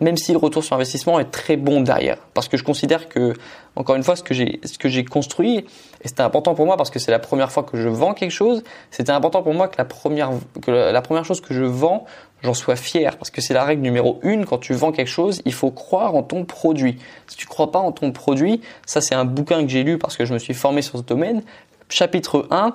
même 0.00 0.16
si 0.16 0.32
le 0.32 0.38
retour 0.38 0.64
sur 0.64 0.76
investissement 0.76 1.18
est 1.20 1.30
très 1.30 1.56
bon 1.56 1.80
derrière. 1.80 2.18
Parce 2.34 2.48
que 2.48 2.56
je 2.56 2.64
considère 2.64 3.08
que, 3.08 3.34
encore 3.76 3.96
une 3.96 4.02
fois, 4.02 4.16
ce 4.16 4.22
que 4.22 4.34
j'ai, 4.34 5.04
construit, 5.04 5.58
et 5.58 6.08
c'était 6.08 6.22
important 6.22 6.54
pour 6.54 6.66
moi 6.66 6.76
parce 6.76 6.90
que 6.90 6.98
c'est 6.98 7.10
la 7.10 7.18
première 7.18 7.50
fois 7.50 7.62
que 7.62 7.76
je 7.76 7.88
vends 7.88 8.14
quelque 8.14 8.30
chose, 8.30 8.62
c'était 8.90 9.12
important 9.12 9.42
pour 9.42 9.54
moi 9.54 9.68
que 9.68 9.76
la 9.78 9.84
première, 9.84 11.24
chose 11.24 11.40
que 11.40 11.54
je 11.54 11.62
vends, 11.62 12.04
j'en 12.42 12.54
sois 12.54 12.76
fier. 12.76 13.16
Parce 13.16 13.30
que 13.30 13.40
c'est 13.40 13.54
la 13.54 13.64
règle 13.64 13.82
numéro 13.82 14.18
une, 14.22 14.46
quand 14.46 14.58
tu 14.58 14.74
vends 14.74 14.92
quelque 14.92 15.08
chose, 15.08 15.42
il 15.44 15.52
faut 15.52 15.70
croire 15.70 16.14
en 16.14 16.22
ton 16.22 16.44
produit. 16.44 16.98
Si 17.26 17.36
tu 17.36 17.46
crois 17.46 17.70
pas 17.70 17.80
en 17.80 17.92
ton 17.92 18.12
produit, 18.12 18.60
ça 18.86 19.00
c'est 19.00 19.14
un 19.14 19.24
bouquin 19.24 19.62
que 19.62 19.68
j'ai 19.68 19.82
lu 19.82 19.98
parce 19.98 20.16
que 20.16 20.24
je 20.24 20.34
me 20.34 20.38
suis 20.38 20.54
formé 20.54 20.82
sur 20.82 20.98
ce 20.98 21.04
domaine. 21.04 21.42
Chapitre 21.88 22.48
1, 22.50 22.74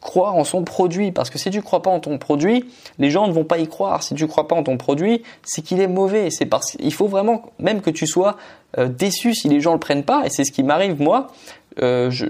croire 0.00 0.36
en 0.36 0.44
son 0.44 0.64
produit. 0.64 1.12
Parce 1.12 1.30
que 1.30 1.38
si 1.38 1.50
tu 1.50 1.62
crois 1.62 1.82
pas 1.82 1.90
en 1.90 2.00
ton 2.00 2.18
produit, 2.18 2.64
les 2.98 3.10
gens 3.10 3.26
ne 3.26 3.32
vont 3.32 3.44
pas 3.44 3.58
y 3.58 3.66
croire. 3.66 4.02
Si 4.02 4.14
tu 4.14 4.26
crois 4.26 4.48
pas 4.48 4.56
en 4.56 4.62
ton 4.62 4.76
produit, 4.76 5.22
c'est 5.44 5.62
qu'il 5.62 5.80
est 5.80 5.88
mauvais. 5.88 6.30
C'est 6.30 6.46
parce 6.46 6.72
qu'il 6.72 6.92
faut 6.92 7.08
vraiment 7.08 7.52
même 7.58 7.80
que 7.80 7.90
tu 7.90 8.06
sois 8.06 8.36
euh, 8.78 8.88
déçu 8.88 9.34
si 9.34 9.48
les 9.48 9.60
gens 9.60 9.72
le 9.72 9.80
prennent 9.80 10.04
pas. 10.04 10.24
Et 10.24 10.30
c'est 10.30 10.44
ce 10.44 10.52
qui 10.52 10.62
m'arrive 10.62 11.00
moi. 11.00 11.28
Euh, 11.80 12.10
je, 12.10 12.26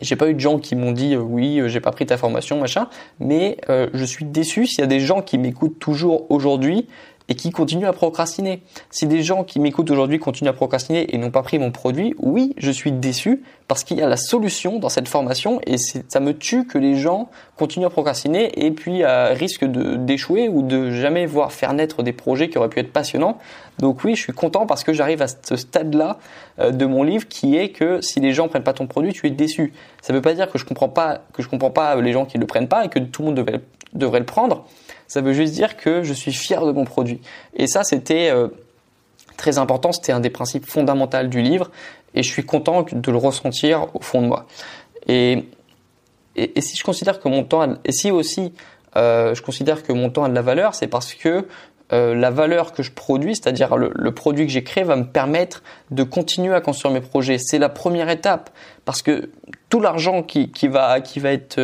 j'ai 0.00 0.16
pas 0.16 0.28
eu 0.28 0.34
de 0.34 0.40
gens 0.40 0.58
qui 0.58 0.76
m'ont 0.76 0.92
dit 0.92 1.14
euh, 1.14 1.20
oui, 1.20 1.60
j'ai 1.66 1.80
pas 1.80 1.92
pris 1.92 2.06
ta 2.06 2.16
formation, 2.16 2.60
machin, 2.60 2.88
mais 3.20 3.58
je 3.68 4.04
suis 4.04 4.24
déçu 4.24 4.66
s'il 4.66 4.80
y 4.80 4.84
a 4.84 4.88
des 4.88 5.00
gens 5.00 5.22
qui 5.22 5.38
m'écoutent 5.38 5.78
toujours 5.78 6.30
aujourd'hui 6.30 6.86
et 7.28 7.34
qui 7.34 7.50
continuent 7.50 7.86
à 7.86 7.92
procrastiner. 7.92 8.62
Si 8.90 9.06
des 9.06 9.22
gens 9.22 9.44
qui 9.44 9.60
m'écoutent 9.60 9.90
aujourd'hui 9.90 10.18
continuent 10.18 10.50
à 10.50 10.54
procrastiner 10.54 11.14
et 11.14 11.18
n'ont 11.18 11.30
pas 11.30 11.42
pris 11.42 11.58
mon 11.58 11.70
produit, 11.70 12.14
oui, 12.18 12.54
je 12.56 12.70
suis 12.70 12.92
déçu 12.92 13.42
parce 13.68 13.82
qu'il 13.82 13.98
y 13.98 14.02
a 14.02 14.08
la 14.08 14.16
solution 14.16 14.78
dans 14.78 14.88
cette 14.88 15.08
formation 15.08 15.60
et 15.66 15.76
ça 15.76 16.20
me 16.20 16.32
tue 16.32 16.66
que 16.66 16.78
les 16.78 16.96
gens 16.96 17.28
continuent 17.56 17.86
à 17.86 17.90
procrastiner 17.90 18.64
et 18.64 18.70
puis 18.70 19.02
euh, 19.02 19.32
risquent 19.32 19.64
d'échouer 19.64 20.48
ou 20.48 20.62
de 20.62 20.90
jamais 20.90 21.26
voir 21.26 21.52
faire 21.52 21.72
naître 21.72 22.02
des 22.02 22.12
projets 22.12 22.48
qui 22.48 22.58
auraient 22.58 22.68
pu 22.68 22.78
être 22.78 22.92
passionnants. 22.92 23.38
Donc 23.78 24.04
oui, 24.04 24.14
je 24.14 24.22
suis 24.22 24.32
content 24.32 24.66
parce 24.66 24.84
que 24.84 24.92
j'arrive 24.92 25.20
à 25.20 25.26
ce 25.26 25.56
stade-là 25.56 26.18
euh, 26.60 26.70
de 26.70 26.86
mon 26.86 27.02
livre 27.02 27.26
qui 27.28 27.56
est 27.56 27.70
que 27.70 28.00
si 28.00 28.20
les 28.20 28.32
gens 28.32 28.48
prennent 28.48 28.62
pas 28.62 28.72
ton 28.72 28.86
produit, 28.86 29.12
tu 29.12 29.26
es 29.26 29.30
déçu. 29.30 29.72
Ça 30.00 30.12
ne 30.12 30.18
veut 30.18 30.22
pas 30.22 30.34
dire 30.34 30.50
que 30.50 30.58
je 30.58 30.64
comprends 30.64 30.88
pas 30.88 31.22
que 31.32 31.42
je 31.42 31.48
comprends 31.48 31.70
pas 31.70 32.00
les 32.00 32.12
gens 32.12 32.24
qui 32.24 32.38
le 32.38 32.46
prennent 32.46 32.68
pas 32.68 32.84
et 32.84 32.88
que 32.88 32.98
tout 32.98 33.22
le 33.22 33.26
monde 33.26 33.36
devrait, 33.36 33.60
devrait 33.96 34.20
le 34.20 34.26
prendre 34.26 34.64
ça 35.08 35.20
veut 35.20 35.32
juste 35.32 35.52
dire 35.52 35.76
que 35.76 36.02
je 36.02 36.12
suis 36.12 36.32
fier 36.32 36.64
de 36.64 36.72
mon 36.72 36.84
produit. 36.84 37.20
Et 37.54 37.66
ça, 37.66 37.84
c'était 37.84 38.30
euh, 38.30 38.48
très 39.36 39.58
important, 39.58 39.92
c'était 39.92 40.12
un 40.12 40.20
des 40.20 40.30
principes 40.30 40.66
fondamentaux 40.66 41.24
du 41.24 41.42
livre, 41.42 41.70
et 42.14 42.22
je 42.22 42.30
suis 42.30 42.44
content 42.44 42.84
de 42.90 43.10
le 43.10 43.18
ressentir 43.18 43.88
au 43.94 44.00
fond 44.00 44.22
de 44.22 44.26
moi. 44.26 44.46
Et, 45.06 45.44
et, 46.34 46.60
si 46.60 46.76
je 46.76 46.82
considère 46.82 47.20
que 47.20 47.28
mon 47.28 47.44
temps, 47.44 47.62
a, 47.62 47.68
et 47.84 47.92
si 47.92 48.10
aussi 48.10 48.52
euh, 48.96 49.34
je 49.34 49.42
considère 49.42 49.82
que 49.82 49.92
mon 49.92 50.10
temps 50.10 50.24
a 50.24 50.28
de 50.28 50.34
la 50.34 50.42
valeur, 50.42 50.74
c'est 50.74 50.88
parce 50.88 51.14
que 51.14 51.46
euh, 51.92 52.16
la 52.16 52.30
valeur 52.30 52.72
que 52.72 52.82
je 52.82 52.90
produis, 52.90 53.36
c'est-à-dire 53.36 53.76
le, 53.76 54.10
produit 54.10 54.46
que 54.46 54.52
j'ai 54.52 54.64
créé, 54.64 54.82
va 54.82 54.96
me 54.96 55.04
permettre 55.04 55.62
de 55.92 56.02
continuer 56.02 56.54
à 56.54 56.60
construire 56.60 56.92
mes 56.92 57.00
projets. 57.00 57.38
C'est 57.38 57.58
la 57.58 57.68
première 57.68 58.08
étape, 58.08 58.50
parce 58.84 59.02
que 59.02 59.30
tout 59.68 59.80
l'argent 59.80 60.24
qui, 60.24 60.50
qui, 60.50 60.66
va, 60.66 61.00
qui 61.00 61.20
va 61.20 61.30
être 61.30 61.60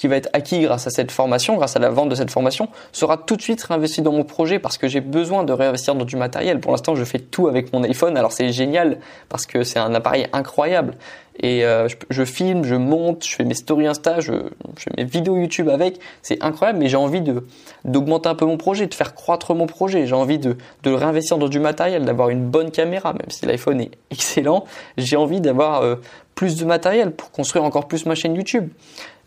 qui 0.00 0.08
va 0.08 0.16
être 0.16 0.30
acquis 0.32 0.60
grâce 0.60 0.86
à 0.86 0.90
cette 0.90 1.10
formation, 1.10 1.56
grâce 1.56 1.76
à 1.76 1.78
la 1.78 1.90
vente 1.90 2.08
de 2.08 2.14
cette 2.14 2.30
formation, 2.30 2.70
sera 2.90 3.18
tout 3.18 3.36
de 3.36 3.42
suite 3.42 3.62
réinvesti 3.62 4.00
dans 4.00 4.12
mon 4.12 4.24
projet 4.24 4.58
parce 4.58 4.78
que 4.78 4.88
j'ai 4.88 5.02
besoin 5.02 5.44
de 5.44 5.52
réinvestir 5.52 5.94
dans 5.94 6.06
du 6.06 6.16
matériel. 6.16 6.58
Pour 6.58 6.72
l'instant, 6.72 6.94
je 6.94 7.04
fais 7.04 7.18
tout 7.18 7.48
avec 7.48 7.74
mon 7.74 7.82
iPhone. 7.84 8.16
Alors 8.16 8.32
c'est 8.32 8.50
génial 8.50 8.98
parce 9.28 9.44
que 9.44 9.62
c'est 9.62 9.78
un 9.78 9.94
appareil 9.94 10.26
incroyable. 10.32 10.94
Et 11.42 11.66
euh, 11.66 11.86
je, 12.08 12.24
filme, 12.24 12.64
je 12.64 12.74
monte, 12.74 13.26
je 13.26 13.34
fais 13.34 13.44
mes 13.44 13.52
stories 13.52 13.86
Insta, 13.86 14.20
je, 14.20 14.32
fais 14.76 14.90
mes 14.96 15.04
vidéos 15.04 15.36
YouTube 15.36 15.68
avec. 15.68 15.98
C'est 16.22 16.42
incroyable, 16.42 16.78
mais 16.78 16.88
j'ai 16.88 16.96
envie 16.96 17.20
de 17.20 17.46
d'augmenter 17.84 18.30
un 18.30 18.34
peu 18.34 18.46
mon 18.46 18.56
projet, 18.56 18.86
de 18.86 18.94
faire 18.94 19.14
croître 19.14 19.54
mon 19.54 19.66
projet. 19.66 20.06
J'ai 20.06 20.14
envie 20.14 20.38
de, 20.38 20.56
de 20.82 20.90
réinvestir 20.90 21.36
dans 21.36 21.48
du 21.48 21.60
matériel, 21.60 22.06
d'avoir 22.06 22.30
une 22.30 22.48
bonne 22.48 22.70
caméra, 22.70 23.12
même 23.12 23.28
si 23.28 23.44
l'iPhone 23.44 23.82
est 23.82 23.90
excellent. 24.10 24.64
J'ai 24.96 25.16
envie 25.16 25.42
d'avoir 25.42 25.82
euh, 25.82 25.96
plus 26.34 26.56
de 26.56 26.64
matériel 26.64 27.10
pour 27.10 27.30
construire 27.30 27.64
encore 27.64 27.86
plus 27.86 28.06
ma 28.06 28.14
chaîne 28.14 28.34
YouTube. 28.34 28.70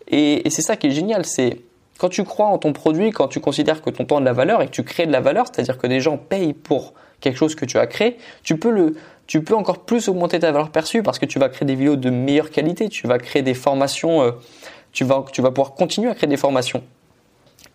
Et, 0.07 0.49
c'est 0.49 0.61
ça 0.61 0.75
qui 0.75 0.87
est 0.87 0.91
génial, 0.91 1.25
c'est 1.25 1.61
quand 1.97 2.09
tu 2.09 2.23
crois 2.23 2.47
en 2.47 2.57
ton 2.57 2.73
produit, 2.73 3.11
quand 3.11 3.27
tu 3.27 3.39
considères 3.39 3.81
que 3.81 3.89
ton 3.89 4.05
temps 4.05 4.17
a 4.17 4.19
de 4.19 4.25
la 4.25 4.33
valeur 4.33 4.61
et 4.61 4.67
que 4.67 4.71
tu 4.71 4.83
crées 4.83 5.05
de 5.05 5.11
la 5.11 5.21
valeur, 5.21 5.45
c'est-à-dire 5.47 5.77
que 5.77 5.87
des 5.87 5.99
gens 5.99 6.17
payent 6.17 6.53
pour 6.53 6.93
quelque 7.21 7.37
chose 7.37 7.55
que 7.55 7.65
tu 7.65 7.77
as 7.77 7.87
créé, 7.87 8.17
tu 8.43 8.57
peux 8.57 8.71
le, 8.71 8.95
tu 9.27 9.43
peux 9.43 9.55
encore 9.55 9.79
plus 9.79 10.09
augmenter 10.09 10.39
ta 10.39 10.51
valeur 10.51 10.69
perçue 10.69 11.03
parce 11.03 11.19
que 11.19 11.25
tu 11.25 11.39
vas 11.39 11.49
créer 11.49 11.65
des 11.65 11.75
vidéos 11.75 11.95
de 11.95 12.09
meilleure 12.09 12.49
qualité, 12.49 12.89
tu 12.89 13.07
vas 13.07 13.19
créer 13.19 13.41
des 13.41 13.53
formations, 13.53 14.21
euh, 14.21 14.31
tu 14.91 15.03
vas, 15.03 15.23
tu 15.31 15.41
vas 15.41 15.51
pouvoir 15.51 15.73
continuer 15.73 16.09
à 16.09 16.15
créer 16.15 16.27
des 16.29 16.37
formations. 16.37 16.83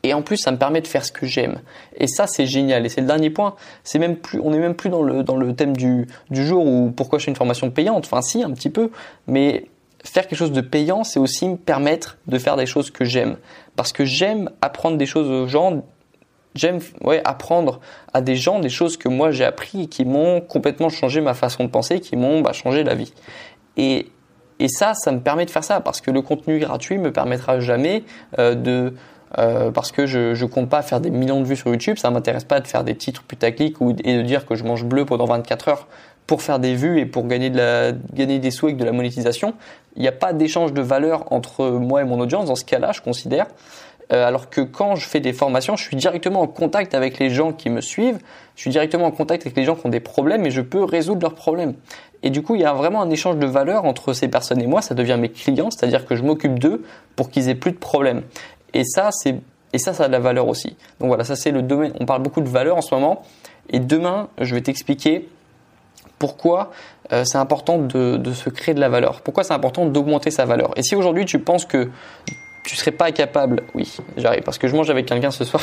Et 0.02 0.14
en 0.14 0.22
plus, 0.22 0.36
ça 0.36 0.52
me 0.52 0.58
permet 0.58 0.80
de 0.80 0.86
faire 0.86 1.04
ce 1.04 1.10
que 1.10 1.26
j'aime. 1.26 1.60
Et 1.96 2.06
ça, 2.06 2.26
c'est 2.26 2.46
génial. 2.46 2.86
Et 2.86 2.88
c'est 2.88 3.00
le 3.00 3.06
dernier 3.06 3.30
point. 3.30 3.56
C'est 3.82 3.98
même 3.98 4.16
plus, 4.16 4.40
on 4.40 4.50
n'est 4.50 4.58
même 4.58 4.74
plus 4.74 4.90
dans 4.90 5.02
le, 5.02 5.24
dans 5.24 5.36
le 5.36 5.54
thème 5.54 5.76
du, 5.76 6.06
du 6.30 6.46
jour 6.46 6.64
ou 6.64 6.92
pourquoi 6.96 7.18
je 7.18 7.24
fais 7.24 7.30
une 7.30 7.36
formation 7.36 7.70
payante. 7.70 8.04
Enfin, 8.06 8.22
si, 8.22 8.44
un 8.44 8.50
petit 8.52 8.70
peu. 8.70 8.90
Mais 9.26 9.66
faire 10.04 10.26
quelque 10.26 10.38
chose 10.38 10.52
de 10.52 10.60
payant, 10.60 11.04
c'est 11.04 11.18
aussi 11.18 11.48
me 11.48 11.56
permettre 11.56 12.18
de 12.26 12.38
faire 12.38 12.56
des 12.56 12.66
choses 12.66 12.90
que 12.90 13.04
j'aime. 13.04 13.36
Parce 13.76 13.92
que 13.92 14.04
j'aime 14.04 14.50
apprendre 14.60 14.96
des 14.96 15.06
choses 15.06 15.28
aux 15.28 15.46
gens, 15.46 15.84
j'aime 16.54 16.80
ouais, 17.02 17.20
apprendre 17.24 17.80
à 18.12 18.20
des 18.20 18.36
gens 18.36 18.60
des 18.60 18.68
choses 18.68 18.96
que 18.96 19.08
moi 19.08 19.30
j'ai 19.30 19.44
appris 19.44 19.82
et 19.82 19.86
qui 19.86 20.04
m'ont 20.04 20.40
complètement 20.40 20.88
changé 20.88 21.20
ma 21.20 21.34
façon 21.34 21.64
de 21.64 21.68
penser, 21.68 22.00
qui 22.00 22.16
m'ont 22.16 22.40
bah, 22.40 22.52
changé 22.52 22.84
la 22.84 22.94
vie. 22.94 23.12
Et, 23.76 24.06
et 24.58 24.68
ça, 24.68 24.94
ça 24.94 25.12
me 25.12 25.20
permet 25.20 25.46
de 25.46 25.50
faire 25.50 25.64
ça 25.64 25.80
parce 25.80 26.00
que 26.00 26.10
le 26.10 26.22
contenu 26.22 26.58
gratuit 26.58 26.98
me 26.98 27.12
permettra 27.12 27.60
jamais 27.60 28.04
euh, 28.38 28.54
de 28.54 28.94
euh, 29.36 29.70
parce 29.70 29.92
que 29.92 30.06
je, 30.06 30.34
je 30.34 30.46
compte 30.46 30.70
pas 30.70 30.80
faire 30.80 31.00
des 31.00 31.10
millions 31.10 31.40
de 31.40 31.44
vues 31.44 31.56
sur 31.56 31.68
YouTube, 31.68 31.98
ça 31.98 32.10
m'intéresse 32.10 32.44
pas 32.44 32.60
de 32.60 32.66
faire 32.66 32.82
des 32.82 32.96
titres 32.96 33.22
putaclic 33.24 33.78
ou 33.80 33.94
et 34.02 34.16
de 34.16 34.22
dire 34.22 34.46
que 34.46 34.54
je 34.54 34.64
mange 34.64 34.84
bleu 34.84 35.04
pendant 35.04 35.26
24 35.26 35.68
heures 35.68 35.86
pour 36.28 36.42
faire 36.42 36.60
des 36.60 36.74
vues 36.74 37.00
et 37.00 37.06
pour 37.06 37.26
gagner 37.26 37.50
de 37.50 37.56
la 37.56 37.92
gagner 38.12 38.38
des 38.38 38.52
sous 38.52 38.66
avec 38.66 38.76
de 38.76 38.84
la 38.84 38.92
monétisation. 38.92 39.54
Il 39.96 40.02
n'y 40.02 40.08
a 40.08 40.12
pas 40.12 40.32
d'échange 40.32 40.72
de 40.72 40.82
valeur 40.82 41.32
entre 41.32 41.70
moi 41.70 42.02
et 42.02 42.04
mon 42.04 42.20
audience 42.20 42.46
dans 42.46 42.54
ce 42.54 42.66
cas-là, 42.66 42.92
je 42.92 43.00
considère. 43.00 43.46
Euh, 44.12 44.26
alors 44.26 44.48
que 44.48 44.60
quand 44.60 44.94
je 44.94 45.06
fais 45.06 45.20
des 45.20 45.32
formations, 45.32 45.74
je 45.76 45.82
suis 45.82 45.96
directement 45.96 46.42
en 46.42 46.46
contact 46.46 46.94
avec 46.94 47.18
les 47.18 47.30
gens 47.30 47.52
qui 47.52 47.70
me 47.70 47.80
suivent, 47.80 48.18
je 48.56 48.60
suis 48.60 48.70
directement 48.70 49.06
en 49.06 49.10
contact 49.10 49.44
avec 49.46 49.56
les 49.56 49.64
gens 49.64 49.74
qui 49.74 49.86
ont 49.86 49.90
des 49.90 50.00
problèmes 50.00 50.46
et 50.46 50.50
je 50.50 50.60
peux 50.60 50.84
résoudre 50.84 51.22
leurs 51.22 51.34
problèmes. 51.34 51.74
Et 52.22 52.30
du 52.30 52.42
coup, 52.42 52.54
il 52.54 52.60
y 52.60 52.64
a 52.64 52.74
vraiment 52.74 53.00
un 53.00 53.10
échange 53.10 53.36
de 53.36 53.46
valeur 53.46 53.86
entre 53.86 54.12
ces 54.12 54.28
personnes 54.28 54.60
et 54.60 54.66
moi, 54.66 54.82
ça 54.82 54.94
devient 54.94 55.16
mes 55.18 55.30
clients, 55.30 55.70
c'est-à-dire 55.70 56.04
que 56.04 56.14
je 56.14 56.22
m'occupe 56.22 56.58
d'eux 56.58 56.84
pour 57.16 57.30
qu'ils 57.30 57.48
aient 57.48 57.54
plus 57.54 57.72
de 57.72 57.78
problèmes. 57.78 58.22
Et 58.74 58.84
ça, 58.84 59.10
c'est 59.12 59.36
et 59.72 59.78
ça, 59.78 59.92
ça 59.92 60.04
a 60.04 60.06
de 60.08 60.12
la 60.12 60.18
valeur 60.18 60.48
aussi. 60.48 60.76
Donc 61.00 61.08
voilà, 61.08 61.24
ça 61.24 61.36
c'est 61.36 61.50
le 61.50 61.62
domaine. 61.62 61.92
On 62.00 62.06
parle 62.06 62.22
beaucoup 62.22 62.40
de 62.40 62.48
valeur 62.48 62.76
en 62.76 62.82
ce 62.82 62.94
moment. 62.94 63.22
Et 63.70 63.80
demain, 63.80 64.28
je 64.38 64.54
vais 64.54 64.62
t'expliquer 64.62 65.28
pourquoi 66.18 66.70
euh, 67.12 67.24
c'est 67.24 67.38
important 67.38 67.78
de, 67.78 68.32
se 68.32 68.50
créer 68.50 68.74
de 68.74 68.80
la 68.80 68.88
valeur. 68.88 69.20
Pourquoi 69.22 69.44
c'est 69.44 69.54
important 69.54 69.86
d'augmenter 69.86 70.30
sa 70.30 70.44
valeur? 70.44 70.72
Et 70.76 70.82
si 70.82 70.94
aujourd'hui 70.94 71.24
tu 71.24 71.38
penses 71.38 71.64
que 71.64 71.88
tu 72.64 72.76
serais 72.76 72.90
pas 72.90 73.10
capable, 73.12 73.62
oui, 73.74 73.96
j'arrive, 74.16 74.42
parce 74.42 74.58
que 74.58 74.68
je 74.68 74.76
mange 74.76 74.90
avec 74.90 75.06
quelqu'un 75.06 75.30
ce 75.30 75.44
soir 75.44 75.62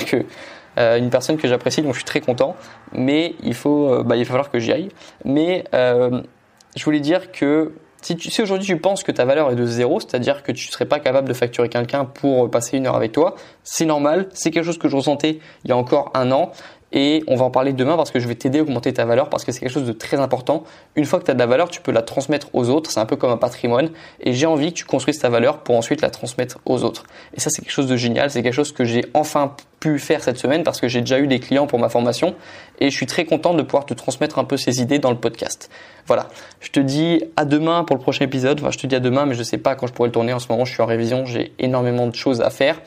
euh, 0.77 0.97
une 0.97 1.09
personne 1.09 1.37
que 1.37 1.47
j'apprécie, 1.47 1.81
donc 1.81 1.93
je 1.93 1.99
suis 1.99 2.05
très 2.05 2.21
content. 2.21 2.55
Mais 2.93 3.35
il 3.43 3.53
faut, 3.53 3.93
euh, 3.93 4.03
bah, 4.03 4.15
il 4.15 4.23
va 4.23 4.29
falloir 4.29 4.49
que 4.49 4.59
j'y 4.59 4.71
aille. 4.71 4.89
Mais 5.23 5.65
je 5.73 6.83
voulais 6.83 6.99
dire 6.99 7.31
que 7.31 7.73
si, 8.01 8.15
si 8.19 8.41
aujourd'hui 8.41 8.67
tu 8.67 8.77
penses 8.77 9.03
que 9.03 9.11
ta 9.11 9.25
valeur 9.25 9.51
est 9.51 9.55
de 9.55 9.65
zéro, 9.65 9.99
c'est-à-dire 9.99 10.43
que 10.43 10.51
tu 10.51 10.67
ne 10.67 10.71
serais 10.71 10.85
pas 10.85 10.99
capable 10.99 11.27
de 11.27 11.33
facturer 11.33 11.69
quelqu'un 11.69 12.05
pour 12.05 12.51
passer 12.51 12.77
une 12.77 12.85
heure 12.85 12.95
avec 12.95 13.11
toi, 13.11 13.35
c'est 13.63 13.85
normal. 13.85 14.29
C'est 14.33 14.51
quelque 14.51 14.65
chose 14.65 14.77
que 14.77 14.89
je 14.89 14.95
ressentais 14.95 15.39
il 15.63 15.69
y 15.69 15.71
a 15.71 15.77
encore 15.77 16.11
un 16.13 16.31
an 16.31 16.51
et 16.91 17.23
on 17.27 17.35
va 17.35 17.45
en 17.45 17.51
parler 17.51 17.73
demain 17.73 17.97
parce 17.97 18.11
que 18.11 18.19
je 18.19 18.27
vais 18.27 18.35
t'aider 18.35 18.59
à 18.59 18.61
augmenter 18.61 18.93
ta 18.93 19.05
valeur 19.05 19.29
parce 19.29 19.43
que 19.43 19.51
c'est 19.51 19.59
quelque 19.59 19.71
chose 19.71 19.87
de 19.87 19.91
très 19.91 20.19
important. 20.19 20.63
Une 20.95 21.05
fois 21.05 21.19
que 21.19 21.25
tu 21.25 21.31
as 21.31 21.33
de 21.33 21.39
la 21.39 21.45
valeur, 21.45 21.69
tu 21.69 21.81
peux 21.81 21.91
la 21.91 22.01
transmettre 22.01 22.47
aux 22.53 22.69
autres, 22.69 22.91
c'est 22.91 22.99
un 22.99 23.05
peu 23.05 23.15
comme 23.15 23.31
un 23.31 23.37
patrimoine 23.37 23.89
et 24.21 24.33
j'ai 24.33 24.45
envie 24.45 24.71
que 24.71 24.77
tu 24.77 24.85
construises 24.85 25.19
ta 25.19 25.29
valeur 25.29 25.59
pour 25.59 25.75
ensuite 25.75 26.01
la 26.01 26.09
transmettre 26.09 26.59
aux 26.65 26.83
autres. 26.83 27.03
Et 27.35 27.39
ça 27.39 27.49
c'est 27.49 27.61
quelque 27.61 27.71
chose 27.71 27.87
de 27.87 27.97
génial, 27.97 28.31
c'est 28.31 28.43
quelque 28.43 28.53
chose 28.53 28.71
que 28.71 28.85
j'ai 28.85 29.05
enfin 29.13 29.55
pu 29.79 29.99
faire 29.99 30.23
cette 30.23 30.37
semaine 30.37 30.63
parce 30.63 30.79
que 30.79 30.87
j'ai 30.87 31.01
déjà 31.01 31.19
eu 31.19 31.27
des 31.27 31.39
clients 31.39 31.67
pour 31.67 31.79
ma 31.79 31.89
formation 31.89 32.35
et 32.79 32.89
je 32.89 32.95
suis 32.95 33.05
très 33.05 33.25
content 33.25 33.53
de 33.53 33.61
pouvoir 33.61 33.85
te 33.85 33.93
transmettre 33.93 34.39
un 34.39 34.45
peu 34.45 34.57
ces 34.57 34.81
idées 34.81 34.99
dans 34.99 35.11
le 35.11 35.17
podcast. 35.17 35.69
Voilà, 36.07 36.27
je 36.59 36.69
te 36.69 36.79
dis 36.79 37.23
à 37.35 37.45
demain 37.45 37.83
pour 37.83 37.95
le 37.95 38.01
prochain 38.01 38.25
épisode. 38.25 38.59
Enfin, 38.59 38.71
je 38.71 38.77
te 38.77 38.85
dis 38.85 38.95
à 38.95 38.99
demain, 38.99 39.25
mais 39.25 39.33
je 39.33 39.43
sais 39.43 39.57
pas 39.57 39.75
quand 39.75 39.87
je 39.87 39.93
pourrai 39.93 40.09
le 40.09 40.13
tourner. 40.13 40.33
En 40.33 40.39
ce 40.39 40.47
moment, 40.49 40.65
je 40.65 40.73
suis 40.73 40.81
en 40.81 40.85
révision, 40.85 41.25
j'ai 41.25 41.53
énormément 41.57 42.07
de 42.07 42.15
choses 42.15 42.41
à 42.41 42.49
faire. 42.49 42.79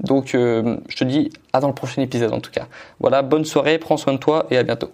Donc 0.00 0.34
euh, 0.34 0.76
je 0.88 0.96
te 0.96 1.04
dis 1.04 1.30
à 1.52 1.60
dans 1.60 1.68
le 1.68 1.74
prochain 1.74 2.02
épisode 2.02 2.32
en 2.32 2.40
tout 2.40 2.50
cas. 2.50 2.66
Voilà, 3.00 3.22
bonne 3.22 3.44
soirée, 3.44 3.78
prends 3.78 3.96
soin 3.96 4.12
de 4.12 4.18
toi 4.18 4.46
et 4.50 4.56
à 4.56 4.62
bientôt. 4.62 4.90